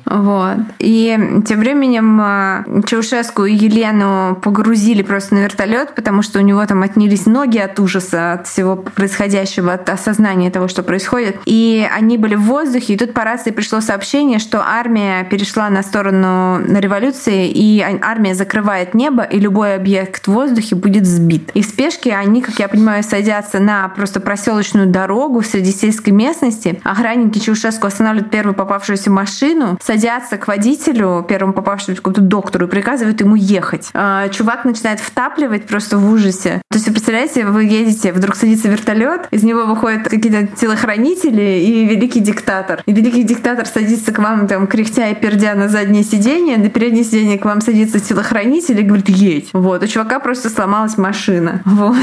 [0.05, 0.57] Вот.
[0.79, 1.17] И
[1.47, 6.83] тем временем а, Чаушеску и Елену погрузили просто на вертолет, потому что у него там
[6.83, 11.37] отнялись ноги от ужаса, от всего происходящего, от осознания того, что происходит.
[11.45, 15.83] И они были в воздухе, и тут по рации пришло сообщение, что армия перешла на
[15.83, 21.51] сторону революции, и армия закрывает небо, и любой объект в воздухе будет сбит.
[21.53, 26.81] И в спешке они, как я понимаю, садятся на просто проселочную дорогу среди сельской местности.
[26.83, 33.21] Охранники Чаушеску останавливают первую попавшуюся машину, садятся к водителю, первому попавшемуся какому-то доктору, и приказывают
[33.21, 33.89] ему ехать.
[34.13, 36.61] А, чувак начинает втапливать просто в ужасе.
[36.69, 41.85] То есть вы представляете, вы едете, вдруг садится вертолет, из него выходят какие-то телохранители и
[41.85, 42.83] великий диктатор.
[42.85, 47.03] И великий диктатор садится к вам там кряхтя и пердя на заднее сиденье, на переднее
[47.03, 49.49] сиденье к вам садится телохранитель и говорит, едь.
[49.53, 51.61] Вот, у чувака просто сломалась машина.
[51.73, 51.97] Вот.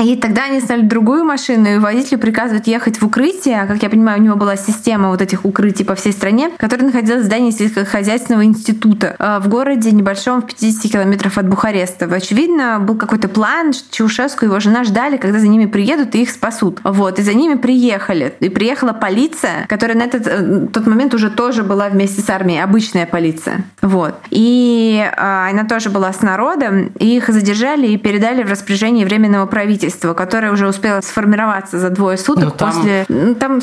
[0.00, 3.62] И тогда они стали другую машину, и водителю приказывают ехать в укрытие.
[3.62, 6.86] А, как я понимаю, у него была система вот этих укрытий по всей стране, которая
[6.86, 12.06] находилась в здании сельскохозяйственного института а, в городе небольшом в 150 километров от Бухареста.
[12.06, 16.30] Очевидно, был какой-то план, Чаушеску и его жена ждали, когда за ними приедут и их
[16.30, 16.80] спасут.
[16.82, 18.34] Вот, и за ними приехали.
[18.40, 22.60] И приехала полиция, которая на этот э, тот момент уже тоже была вместе с армией,
[22.60, 23.64] обычная полиция.
[23.82, 24.14] Вот.
[24.30, 29.46] И а, она тоже была с народом, и их задержали и передали в распоряжение Временного
[29.46, 32.72] правительства, которое уже успело сформироваться за двое суток ну, там...
[32.72, 33.06] после...
[33.08, 33.60] Ну, там...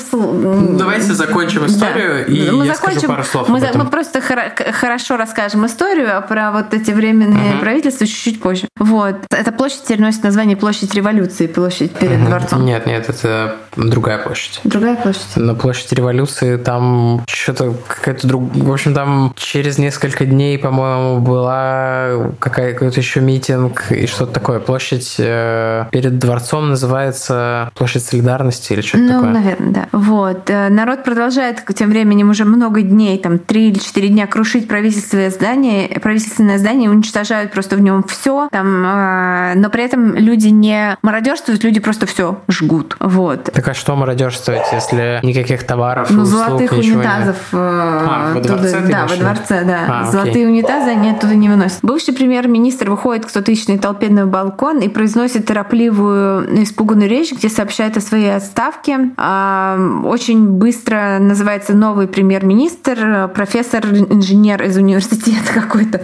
[0.77, 2.33] Давайте закончим историю, да.
[2.33, 2.99] и мы я закончим...
[2.99, 7.59] скажу пару слов мы, мы просто хорошо расскажем историю, а про вот эти временные uh-huh.
[7.59, 8.67] правительства чуть-чуть позже.
[8.77, 9.15] Вот.
[9.29, 12.27] Эта площадь теперь носит название Площадь Революции, площадь перед uh-huh.
[12.27, 12.65] дворцом.
[12.65, 14.59] Нет, нет, это другая площадь.
[14.63, 15.35] Другая площадь.
[15.35, 18.55] На площади Революции там что-то какая-то друг...
[18.55, 24.59] В общем, там через несколько дней, по-моему, была какая-то еще митинг и что-то такое.
[24.59, 29.29] Площадь э, перед дворцом называется Площадь Солидарности или что-то ну, такое.
[29.29, 29.87] Ну, наверное, да.
[29.91, 30.49] Вот.
[30.49, 35.29] Э, народ продолжает тем временем уже много дней, там, три или четыре дня крушить правительственное
[35.29, 38.47] здание, правительственное здание, уничтожают просто в нем все.
[38.51, 42.95] Там, э, но при этом люди не мародерствуют, люди просто все жгут.
[42.99, 43.45] Вот.
[43.45, 47.37] Так а что мародерствовать, если никаких товаров, ну, услуг, золотых унитазов.
[47.51, 47.59] Не...
[47.59, 49.79] Э, а, во дворце туда, Да, во дворце, да.
[49.87, 51.79] А, Золотые унитазы они оттуда не выносят.
[51.81, 57.97] Бывший премьер-министр выходит к 100-тысячной толпе на балкон и произносит торопливую, испуганную речь, где сообщает
[57.97, 59.11] о своей отставке.
[59.17, 66.03] А, очень быстро называется новый премьер-министр, профессор, инженер из университета какой-то.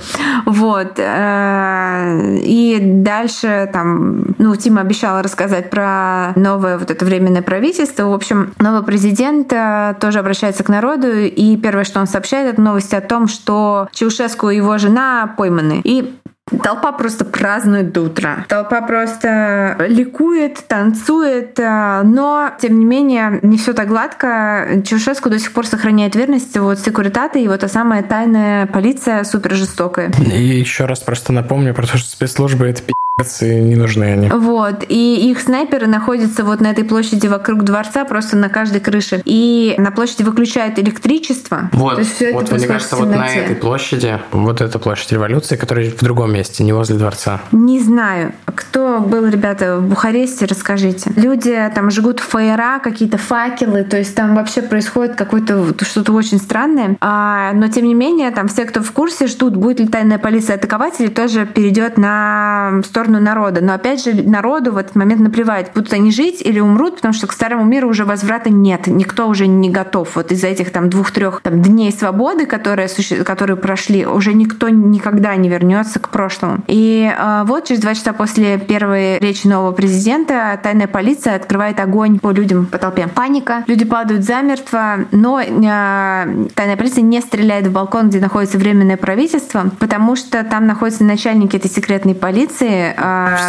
[0.59, 0.93] Вот.
[0.97, 8.03] Э, и дальше там, ну, Тима обещала рассказать про новое вот это временное правительство.
[8.03, 12.61] В общем, новый президент э, тоже обращается к народу, и первое, что он сообщает, это
[12.61, 15.81] новости о том, что Чаушеску и его жена пойманы.
[15.83, 16.18] И
[16.63, 18.45] Толпа просто празднует до утра.
[18.47, 24.81] Толпа просто ликует, танцует, э, но, тем не менее, не все так гладко.
[24.85, 29.53] Чаушеску до сих пор сохраняет верность вот секуритаты и вот та самая тайная полиция супер
[29.53, 30.11] жестокая.
[30.31, 32.93] И еще раз просто напомню про то, что спецслужбы— это пи***
[33.41, 34.29] не нужны они.
[34.29, 34.85] Вот.
[34.87, 39.21] И их снайперы находятся вот на этой площади вокруг дворца, просто на каждой крыше.
[39.25, 41.69] И на площади выключают электричество.
[41.73, 41.95] Вот.
[41.95, 45.57] То есть все вот, это мне кажется, вот на этой площади, вот эта площадь революции,
[45.57, 47.41] которая в другом месте, не возле дворца.
[47.51, 48.33] Не знаю.
[48.45, 51.11] Кто был, ребята, в Бухаресте, расскажите.
[51.15, 56.97] Люди там жгут фаера, какие-то факелы, то есть там вообще происходит какое-то что-то очень странное.
[57.01, 60.55] А, но тем не менее, там все, кто в курсе, ждут, будет ли тайная полиция
[60.55, 63.61] атаковать или тоже перейдет на сторону народа.
[63.61, 67.27] Но опять же, народу в этот момент наплевать, будут они жить или умрут, потому что
[67.27, 68.87] к старому миру уже возврата нет.
[68.87, 70.15] Никто уже не готов.
[70.15, 72.87] Вот из-за этих там двух-трех дней свободы, которые,
[73.25, 76.28] которые прошли, уже никто никогда не вернется к прошлому.
[76.67, 82.19] И э, вот через два часа после первой речи нового президента тайная полиция открывает огонь
[82.19, 83.07] по людям, по толпе.
[83.07, 88.97] Паника, люди падают замертво, но э, тайная полиция не стреляет в балкон, где находится временное
[88.97, 92.93] правительство, потому что там находятся начальники этой секретной полиции,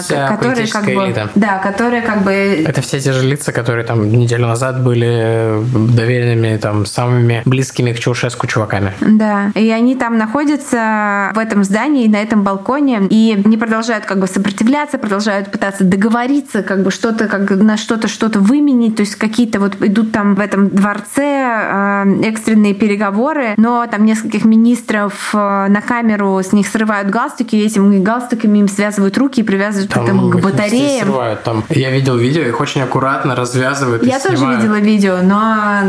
[0.03, 1.31] Вся которые как бы, элита.
[1.35, 2.33] да, которые как бы.
[2.33, 7.93] Это все те же лица, которые там неделю назад были э, доверенными там самыми близкими
[7.93, 8.93] к Чаушеску чуваками.
[9.01, 12.60] Да, и они там находятся в этом здании, на этом балконе,
[13.07, 18.09] и они продолжают как бы сопротивляться, продолжают пытаться договориться, как бы что-то, как на что-то,
[18.09, 23.87] что-то выменить, то есть какие-то вот идут там в этом дворце э, экстренные переговоры, но
[23.87, 29.17] там нескольких министров э, на камеру с них срывают галстуки, и этими галстуками им связывают
[29.19, 31.07] руки руки привязывают там, к батареям.
[31.07, 31.65] Срывают, там.
[31.69, 34.05] Я видел видео, их очень аккуратно развязывают.
[34.05, 34.63] Я тоже снимают.
[34.63, 35.39] видела видео, но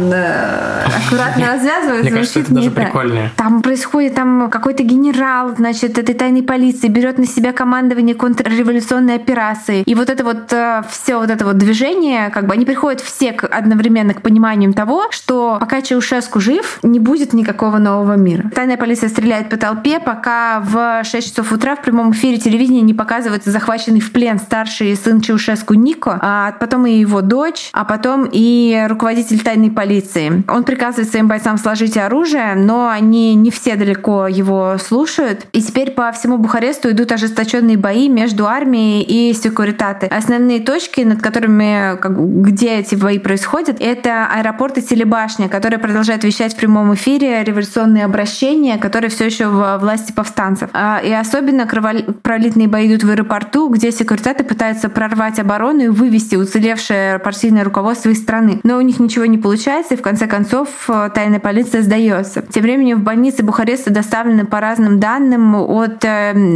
[0.10, 2.04] да, аккуратно развязывают.
[2.04, 3.32] Мне кажется, это даже прикольнее.
[3.36, 9.84] Там происходит там какой-то генерал, значит, этой тайной полиции берет на себя командование контрреволюционной операции.
[9.86, 13.32] И вот это вот э, все вот это вот движение, как бы они приходят все
[13.32, 18.51] одновременно к пониманию того, что пока Чаушеску жив, не будет никакого нового мира.
[18.53, 22.93] Тайная полиция стреляет по толпе, пока в 6 часов утра в прямом эфире телевидения не
[22.93, 27.86] показывают оказывается захваченный в плен старший сын Чаушеску Нико, а потом и его дочь, а
[27.86, 30.43] потом и руководитель тайной полиции.
[30.47, 35.47] Он приказывает своим бойцам сложить оружие, но они не все далеко его слушают.
[35.53, 40.08] И теперь по всему Бухаресту идут ожесточенные бои между армией и секуритаты.
[40.08, 46.26] Основные точки, над которыми, как, где эти бои происходят, это аэропорт и телебашня, которые продолжают
[46.26, 50.70] вещать в прямом эфире революционные обращения, которые все еще в власти повстанцев.
[50.74, 56.36] А, и особенно кровопролитные бои идут в аэропорту, где секуритаты пытаются прорвать оборону и вывести
[56.36, 58.60] уцелевшее партийное руководство из страны.
[58.64, 62.41] Но у них ничего не получается, и в конце концов э, тайная полиция сдается.
[62.41, 66.04] Тем временем в больнице Бухареста доставлены по разным данным от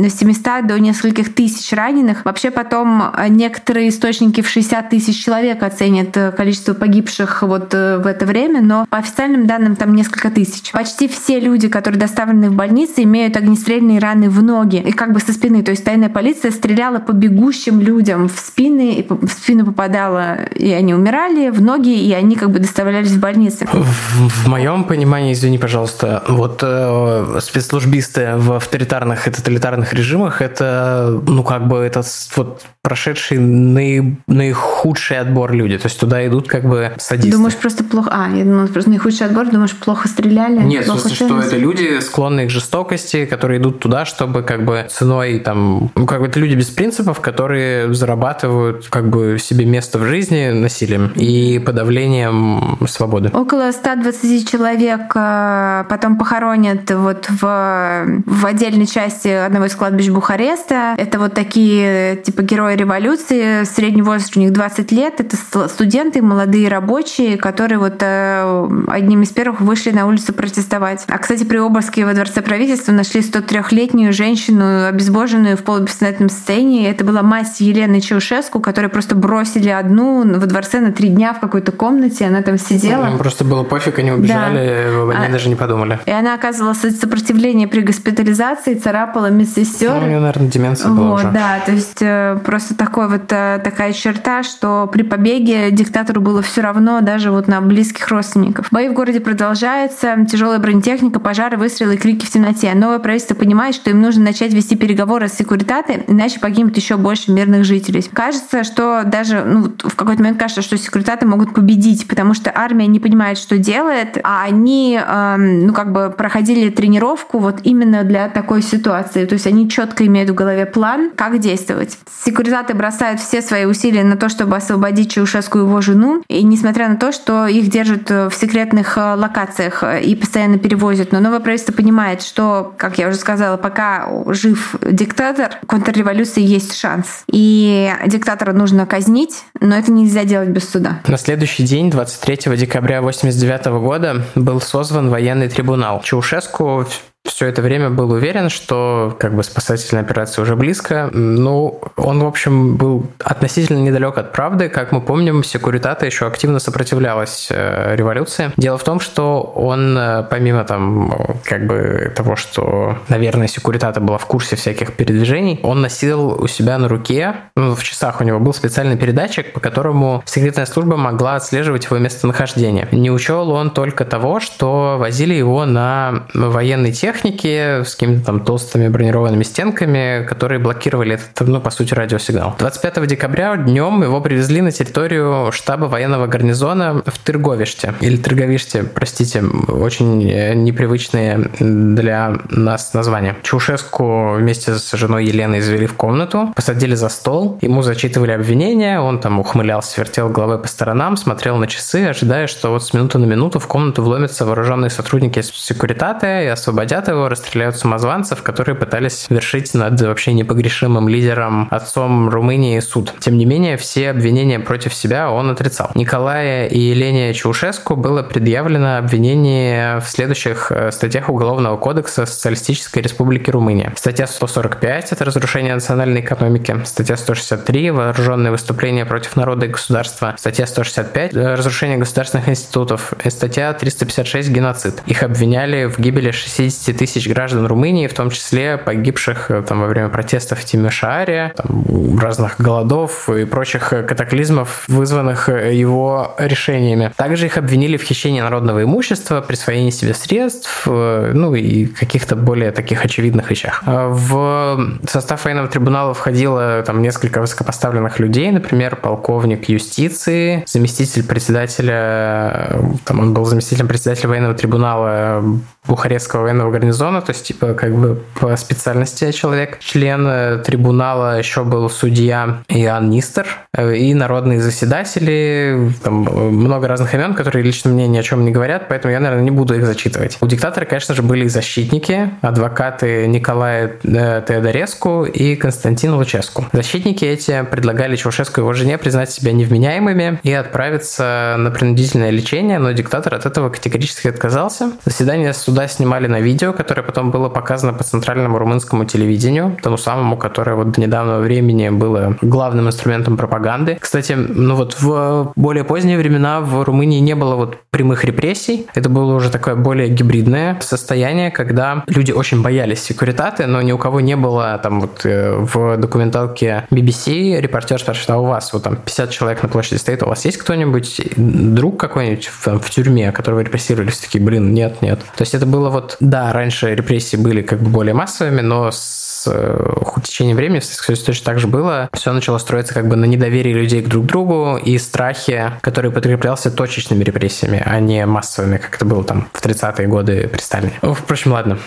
[0.10, 2.26] 700 э, до нескольких тысяч раненых.
[2.26, 8.26] Вообще потом э, некоторые источники в 60 тысяч человек оценят количество погибших вот в это
[8.26, 10.72] время, но по официальным данным там несколько тысяч.
[10.72, 15.20] Почти все люди, которые доставлены в больницы, имеют огнестрельные раны в ноги и как бы
[15.20, 15.64] со спины.
[15.64, 20.72] То есть тайная полиция стреляла по бегущим людям в спины, и в спину попадала, и
[20.72, 23.68] они умирали, в ноги, и они как бы доставлялись в больницы.
[23.72, 31.22] В, в моем понимании, извини, пожалуйста, вот э, спецслужбисты в авторитарных и тоталитарных режимах это,
[31.28, 32.04] ну, как бы это
[32.36, 35.76] вот прошедший наи, наихудший отбор люди.
[35.80, 37.32] То есть туда идут как бы садисты.
[37.32, 38.12] Думаешь, просто плохо...
[38.14, 40.60] А, я думала, просто наихудший отбор, думаешь, плохо стреляли?
[40.62, 44.66] Нет, плохо в смысле, что это люди, склонные к жестокости, которые идут туда, чтобы как
[44.66, 45.90] бы ценой там...
[45.96, 50.52] Ну, как бы это люди без принципов, которые зарабатывают как бы себе место в жизни
[50.52, 53.30] насилием и подавлением свободы.
[53.34, 60.96] Около 120 человек э, потом похоронят вот в, в отдельной части одного из кладбищ Бухареста.
[60.98, 65.36] Это вот такие типа герои революции, средний возраст у них 20 лет, это
[65.68, 71.04] студенты, молодые рабочие, которые вот э, одним из первых вышли на улицу протестовать.
[71.08, 76.88] А, кстати, при обыске во Дворце правительства нашли 103-летнюю женщину, обезбоженную в полубессознательном состоянии.
[76.88, 81.40] Это была мать Елены Чаушеску, которую просто бросили одну во дворце на три дня в
[81.40, 83.08] какой-то комнате, она там сидела.
[83.08, 85.18] Им просто было пофиг, они убежали, да.
[85.18, 86.00] они а, даже не подумали.
[86.06, 89.96] И она оказывала сопротивление при госпитализации, царапала медсестер.
[89.96, 91.32] Ну, у нее, наверное, деменция была вот, уже.
[91.32, 96.42] Да, то есть э, просто такой вот э, такая черта, что при побеге диктатору было
[96.42, 98.68] все равно даже вот на близких родственников.
[98.72, 102.74] Бои в городе продолжаются, тяжелая бронетехника, пожары, выстрелы крики в темноте.
[102.74, 107.32] Новое правительство понимает, что им нужно начать вести переговоры с секуритаты, иначе погибнет еще больше
[107.32, 108.04] мирных жителей.
[108.14, 112.88] Кажется, что даже ну, в какой-то момент кажется, что секуритаты могут победить, потому что армия
[112.88, 118.30] не понимает, что делает, а они эм, ну как бы проходили тренировку вот именно для
[118.30, 119.26] такой ситуации.
[119.26, 121.98] То есть они четко имеют в голове план, как действовать.
[122.24, 126.24] Секуритаты Киргизаты бросают все свои усилия на то, чтобы освободить Чаушеску и его жену.
[126.30, 130.58] И несмотря на то, что их держат э, в секретных э, локациях э, и постоянно
[130.58, 131.12] перевозят.
[131.12, 137.24] Но новое правительство понимает, что, как я уже сказала, пока жив диктатор, контрреволюции есть шанс.
[137.30, 141.02] И диктатора нужно казнить, но это нельзя делать без суда.
[141.08, 146.02] На следующий день, 23 декабря 1989 года, был созван военный трибунал.
[146.02, 146.86] Чаушеску
[147.26, 151.10] все это время был уверен, что как бы спасательная операция уже близко.
[151.12, 154.70] Ну, он, в общем, был относительно недалек от правды.
[154.70, 158.52] Как мы помним, Секуритата еще активно сопротивлялась э, революции.
[158.58, 161.14] Дело в том, что он, э, помимо там,
[161.44, 166.78] как бы того, что, наверное, Секуритата была в курсе всяких передвижений, он носил у себя
[166.78, 171.36] на руке, ну, в часах у него был специальный передатчик, по которому секретная служба могла
[171.36, 172.88] отслеживать его местонахождение.
[172.92, 178.44] Не учел он только того, что возили его на военный тех, техники с какими-то там
[178.44, 182.56] толстыми бронированными стенками, которые блокировали этот, ну, по сути, радиосигнал.
[182.60, 187.94] 25 декабря днем его привезли на территорию штаба военного гарнизона в Тырговиште.
[188.02, 193.38] Или Тырговиште, простите, очень э, непривычные для нас названия.
[193.44, 199.20] Чаушеску вместе с женой Еленой извели в комнату, посадили за стол, ему зачитывали обвинения, он
[199.20, 203.26] там ухмылялся, вертел головой по сторонам, смотрел на часы, ожидая, что вот с минуты на
[203.26, 209.28] минуту в комнату вломятся вооруженные сотрудники секуритата и освободят захватят его, расстреляют самозванцев, которые пытались
[209.30, 213.14] вершить над вообще непогрешимым лидером, отцом Румынии суд.
[213.20, 215.92] Тем не менее, все обвинения против себя он отрицал.
[215.96, 223.52] Николая и Елене Чаушеску было предъявлено обвинение в следующих э, статьях Уголовного кодекса Социалистической Республики
[223.52, 223.94] Румыния.
[223.96, 226.76] Статья 145– это разрушение национальной экономики.
[226.86, 230.36] Статья 163– вооруженные выступления против народа и государства.
[230.38, 233.14] Статья 165– разрушение государственных институтов.
[233.24, 235.02] И статья 356– геноцид.
[235.06, 239.88] Их обвиняли в гибели 60 тысяч граждан Румынии, в том числе погибших э, там, во
[239.88, 247.12] время протестов в Тимишааре, там, разных голодов и прочих катаклизмов, вызванных э, его решениями.
[247.16, 252.72] Также их обвинили в хищении народного имущества, присвоении себе средств, э, ну и каких-то более
[252.72, 253.84] таких очевидных вещах.
[253.86, 263.20] В состав военного трибунала входило там несколько высокопоставленных людей, например, полковник юстиции, заместитель председателя, там
[263.20, 265.44] он был заместителем председателя военного трибунала
[265.88, 269.80] Бухарестского военного гарнизона гарнизона, то есть, типа, как бы по специальности человек.
[269.80, 277.14] Член э, трибунала еще был судья Иоанн Нистер э, и народные заседатели, там много разных
[277.14, 279.86] имен, которые лично мне ни о чем не говорят, поэтому я, наверное, не буду их
[279.86, 280.38] зачитывать.
[280.42, 286.66] У диктатора, конечно же, были защитники, адвокаты Николая э, Теодореску и Константина Луческу.
[286.72, 292.80] Защитники эти предлагали Чаушеску и его жене признать себя невменяемыми и отправиться на принудительное лечение,
[292.80, 294.92] но диктатор от этого категорически отказался.
[295.06, 300.38] Заседание суда снимали на видео, которое потом было показано по центральному румынскому телевидению, тому самому,
[300.38, 303.98] которое вот до недавнего времени было главным инструментом пропаганды.
[304.00, 308.88] Кстати, ну вот в более поздние времена в Румынии не было вот прямых репрессий.
[308.94, 313.98] Это было уже такое более гибридное состояние, когда люди очень боялись секуритаты, но ни у
[313.98, 318.84] кого не было там вот э, в документалке BBC репортер спрашивает, а у вас вот
[318.84, 323.32] там 50 человек на площади стоит, у вас есть кто-нибудь, друг какой-нибудь в, в тюрьме,
[323.32, 324.10] которого репрессировали?
[324.10, 325.20] Все такие, блин, нет, нет.
[325.20, 329.25] То есть это было вот, да, раньше репрессии были как бы более массовыми, но с
[329.46, 332.10] с э, течением времени все точно так же было.
[332.14, 336.72] Все начало строиться как бы на недоверии людей к друг другу и страхе, который подкреплялся
[336.72, 340.94] точечными репрессиями, а не массовыми, как это было там в 30-е годы при Сталине.
[341.02, 341.78] Впрочем, ладно.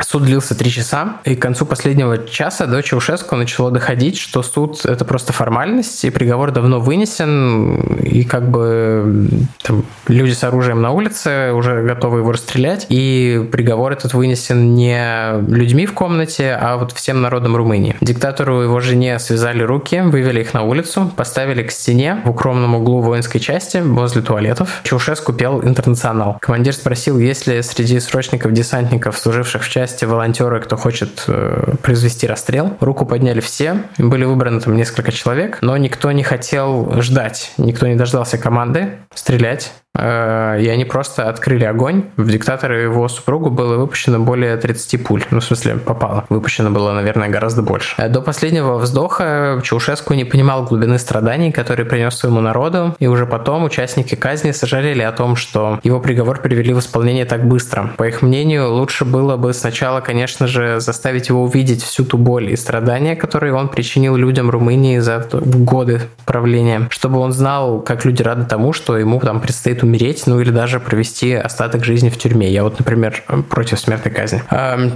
[0.00, 4.84] Суд длился три часа, и к концу последнего часа до Чаушеску начало доходить, что суд—
[4.84, 9.28] это просто формальность, и приговор давно вынесен, и как бы
[9.62, 15.40] там, люди с оружием на улице уже готовы его расстрелять, и приговор этот вынесен не
[15.48, 17.96] людьми в комнате, а вот всем народом Румынии.
[18.00, 22.74] Диктатору и его жене связали руки, вывели их на улицу, поставили к стене в укромном
[22.74, 24.80] углу воинской части возле туалетов.
[24.82, 26.38] Чаушеску пел «Интернационал».
[26.40, 32.76] Командир спросил, есть ли среди срочников-десантников, служивших в части, волонтеры, кто хочет э, произвести расстрел.
[32.80, 37.94] Руку подняли все, были выбраны там несколько человек, но никто не хотел ждать, никто не
[37.94, 39.72] дождался команды стрелять.
[39.98, 42.04] Э, и они просто открыли огонь.
[42.16, 45.24] В диктатора и его супругу было выпущено более 30 пуль.
[45.30, 46.24] Ну, в смысле, попало.
[46.28, 47.94] Выпущено было, наверное, гораздо больше.
[47.98, 53.26] Э, до последнего вздоха Чаушеску не понимал глубины страданий, которые принес своему народу, и уже
[53.26, 57.90] потом участники казни сожалели о том, что его приговор привели в исполнение так быстро.
[57.96, 62.50] По их мнению, лучше было бы сначала, конечно же, заставить его увидеть всю ту боль
[62.50, 68.22] и страдания, которые он причинил людям Румынии за годы правления, чтобы он знал, как люди
[68.22, 72.50] рады тому, что ему там предстоит умереть, ну или даже провести остаток жизни в тюрьме.
[72.50, 74.42] Я вот, например, против смертной казни.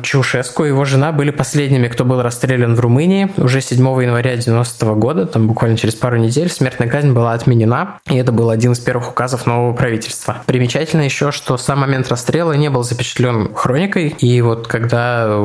[0.03, 3.30] Чушеску и его жена были последними, кто был расстрелян в Румынии.
[3.36, 7.99] Уже 7 января 90 -го года, там буквально через пару недель, смертная казнь была отменена,
[8.09, 10.36] и это был один из первых указов нового правительства.
[10.47, 15.38] Примечательно еще, что сам момент расстрела не был запечатлен хроникой, и вот когда...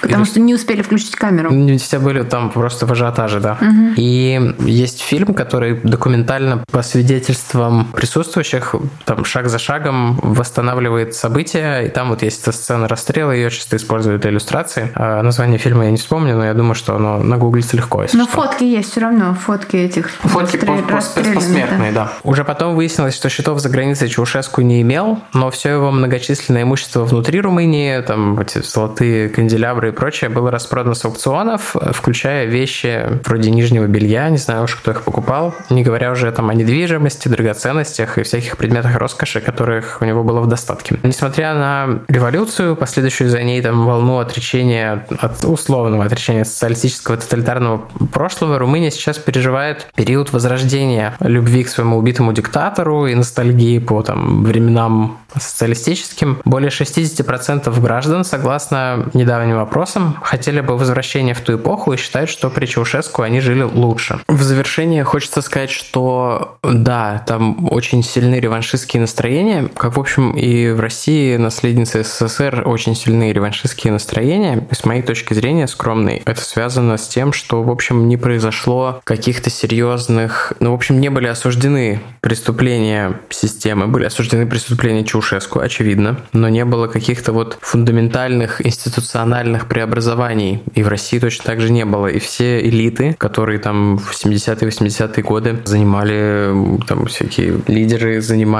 [0.00, 1.50] Потому что не успели включить камеру.
[1.78, 3.58] Все были там просто в ажиотаже, да.
[3.60, 3.94] Угу.
[3.96, 8.74] И есть фильм, который документально по свидетельствам присутствующих
[9.04, 13.76] там шаг за шагом восстанавливает события, и там вот есть эта сцена расстрела, ее часто
[13.76, 14.90] используют для иллюстрации.
[14.94, 18.04] А название фильма я не вспомню, но я думаю, что оно нагуглится легко.
[18.12, 18.26] Но что.
[18.26, 22.04] фотки есть все равно, фотки этих Фотки посмертные, да.
[22.04, 22.12] да.
[22.22, 27.04] Уже потом выяснилось, что счетов за границей Чаушеску не имел, но все его многочисленное имущество
[27.04, 33.50] внутри Румынии, там эти золотые канделябры и прочее, было распродано с аукционов, включая вещи вроде
[33.50, 38.18] нижнего белья, не знаю уж, кто их покупал, не говоря уже там о недвижимости, драгоценностях
[38.18, 40.98] и всяких предметах предметах роскоши, которых у него было в достатке.
[41.02, 48.58] Несмотря на революцию, последующую за ней там волну отречения от условного отречения социалистического тоталитарного прошлого,
[48.58, 55.18] Румыния сейчас переживает период возрождения любви к своему убитому диктатору и ностальгии по там временам
[55.38, 56.40] социалистическим.
[56.44, 62.50] Более 60% граждан, согласно недавним опросам, хотели бы возвращения в ту эпоху и считают, что
[62.50, 64.20] при Чаушеску они жили лучше.
[64.28, 70.70] В завершение хочется сказать, что да, там очень сильны реваншистские настроения, как, в общем, и
[70.70, 74.64] в России наследницы СССР очень сильные реваншистские настроения.
[74.70, 79.00] И с моей точки зрения, скромной, это связано с тем, что, в общем, не произошло
[79.02, 80.52] каких-то серьезных...
[80.60, 86.64] Ну, в общем, не были осуждены преступления системы, были осуждены преступления Чаушеску очевидно, но не
[86.64, 90.62] было каких-то вот фундаментальных институциональных преобразований.
[90.74, 92.06] И в России точно так же не было.
[92.06, 98.51] И все элиты, которые там в 70-е, 80-е годы занимали, там всякие лидеры занимали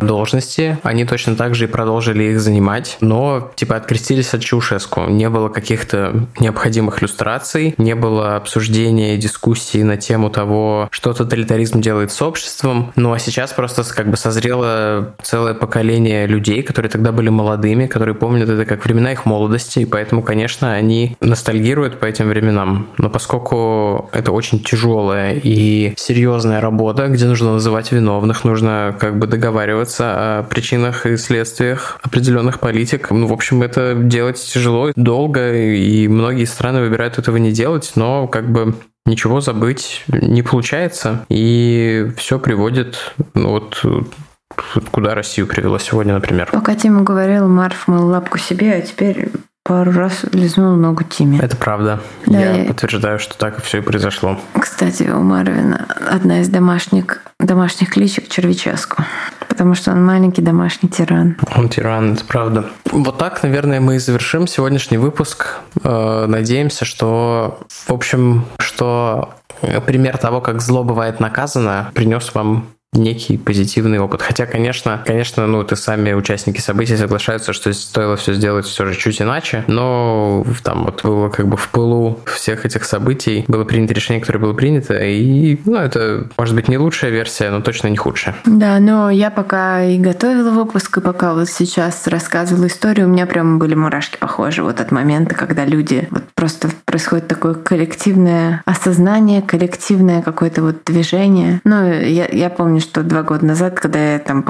[0.00, 5.02] должности, они точно так же и продолжили их занимать, но типа открестились от Чаушеску.
[5.02, 12.12] Не было каких-то необходимых иллюстраций, не было обсуждения, дискуссий на тему того, что тоталитаризм делает
[12.12, 12.92] с обществом.
[12.96, 18.14] Ну а сейчас просто как бы созрело целое поколение людей, которые тогда были молодыми, которые
[18.14, 22.88] помнят это как времена их молодости, и поэтому, конечно, они ностальгируют по этим временам.
[22.98, 29.26] Но поскольку это очень тяжелая и серьезная работа, где нужно называть виновных, нужно как бы
[29.36, 33.10] договариваться о причинах и следствиях определенных политик.
[33.10, 38.26] Ну, в общем, это делать тяжело, долго, и многие страны выбирают этого не делать, но
[38.26, 38.74] как бы
[39.06, 43.82] ничего забыть не получается, и все приводит, ну вот
[44.90, 46.48] куда Россию привела сегодня, например.
[46.52, 49.30] Пока Тима говорил, Марф мыл лапку себе, а теперь
[49.66, 51.40] пару раз лизнул ногу Тиме.
[51.40, 52.00] Это правда.
[52.26, 54.38] Да, я, я подтверждаю, что так все и произошло.
[54.58, 59.02] Кстати, у Марвина одна из домашних, домашних кличек Червяческу.
[59.48, 61.36] Потому что он маленький домашний тиран.
[61.56, 62.66] Он тиран, это правда.
[62.92, 65.56] Вот так, наверное, мы и завершим сегодняшний выпуск.
[65.82, 69.34] Э, надеемся, что, в общем, что
[69.86, 72.66] пример того, как зло бывает наказано, принес вам
[72.96, 74.22] некий позитивный опыт.
[74.22, 78.96] Хотя, конечно, конечно, ну, это сами участники событий соглашаются, что стоило все сделать все же
[78.96, 83.94] чуть иначе, но там вот было как бы в пылу всех этих событий было принято
[83.94, 87.96] решение, которое было принято, и, ну, это, может быть, не лучшая версия, но точно не
[87.96, 88.34] худшая.
[88.44, 93.26] Да, но я пока и готовила выпуск, и пока вот сейчас рассказывала историю, у меня
[93.26, 99.42] прям были мурашки похожи вот от момента, когда люди, вот просто происходит такое коллективное осознание,
[99.42, 101.60] коллективное какое-то вот движение.
[101.64, 104.44] Ну, я, я помню, что два года назад, когда я там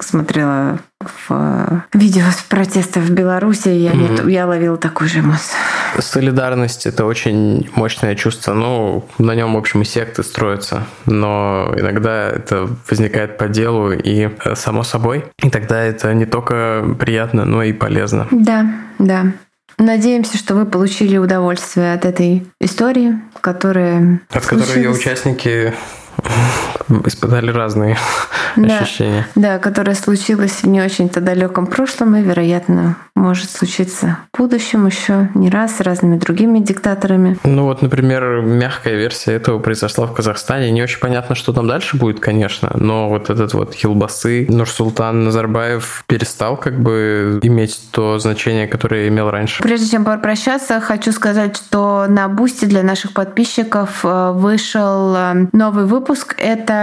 [0.00, 4.30] смотрела в видео с протестов в Беларуси, я, mm-hmm.
[4.30, 5.56] я ловила такой же эмоцию.
[5.98, 8.52] Солидарность– это очень мощное чувство.
[8.52, 10.86] Ну, на нем, в общем, и секты строятся.
[11.06, 15.24] Но иногда это возникает по делу и э, само собой.
[15.42, 18.28] И тогда это не только приятно, но и полезно.
[18.30, 18.66] Да,
[18.98, 19.32] да.
[19.78, 24.20] Надеемся, что вы получили удовольствие от этой истории, которая...
[24.30, 25.72] От которой ее участники
[27.06, 27.96] испытали разные
[28.56, 29.26] да, ощущения.
[29.34, 35.28] Да, которое случилось в не очень-то далеком прошлом и, вероятно, может случиться в будущем еще
[35.34, 37.38] не раз с разными другими диктаторами.
[37.44, 40.70] Ну вот, например, мягкая версия этого произошла в Казахстане.
[40.70, 46.04] Не очень понятно, что там дальше будет, конечно, но вот этот вот Хилбасы Нурсултан Назарбаев
[46.06, 49.62] перестал как бы иметь то значение, которое имел раньше.
[49.62, 55.84] Прежде чем попрощаться, хочу сказать, что на Boosty для наших подписчиков э, вышел э, новый
[55.84, 56.34] выпуск.
[56.38, 56.79] Это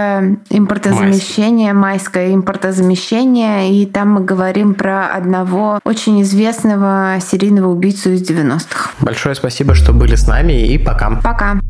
[0.50, 8.90] импортозамещение, майское импортозамещение, и там мы говорим про одного очень известного серийного убийцу из 90-х.
[9.00, 11.20] Большое спасибо, что были с нами, и пока.
[11.22, 11.60] Пока.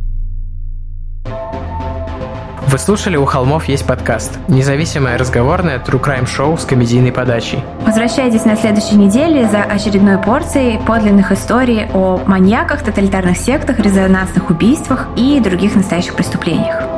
[2.70, 7.64] Вы слушали «У холмов есть подкаст»– независимое разговорное true crime шоу с комедийной подачей.
[7.86, 15.08] Возвращайтесь на следующей неделе за очередной порцией подлинных историй о маньяках, тоталитарных сектах, резонансных убийствах
[15.16, 16.97] и других настоящих преступлениях.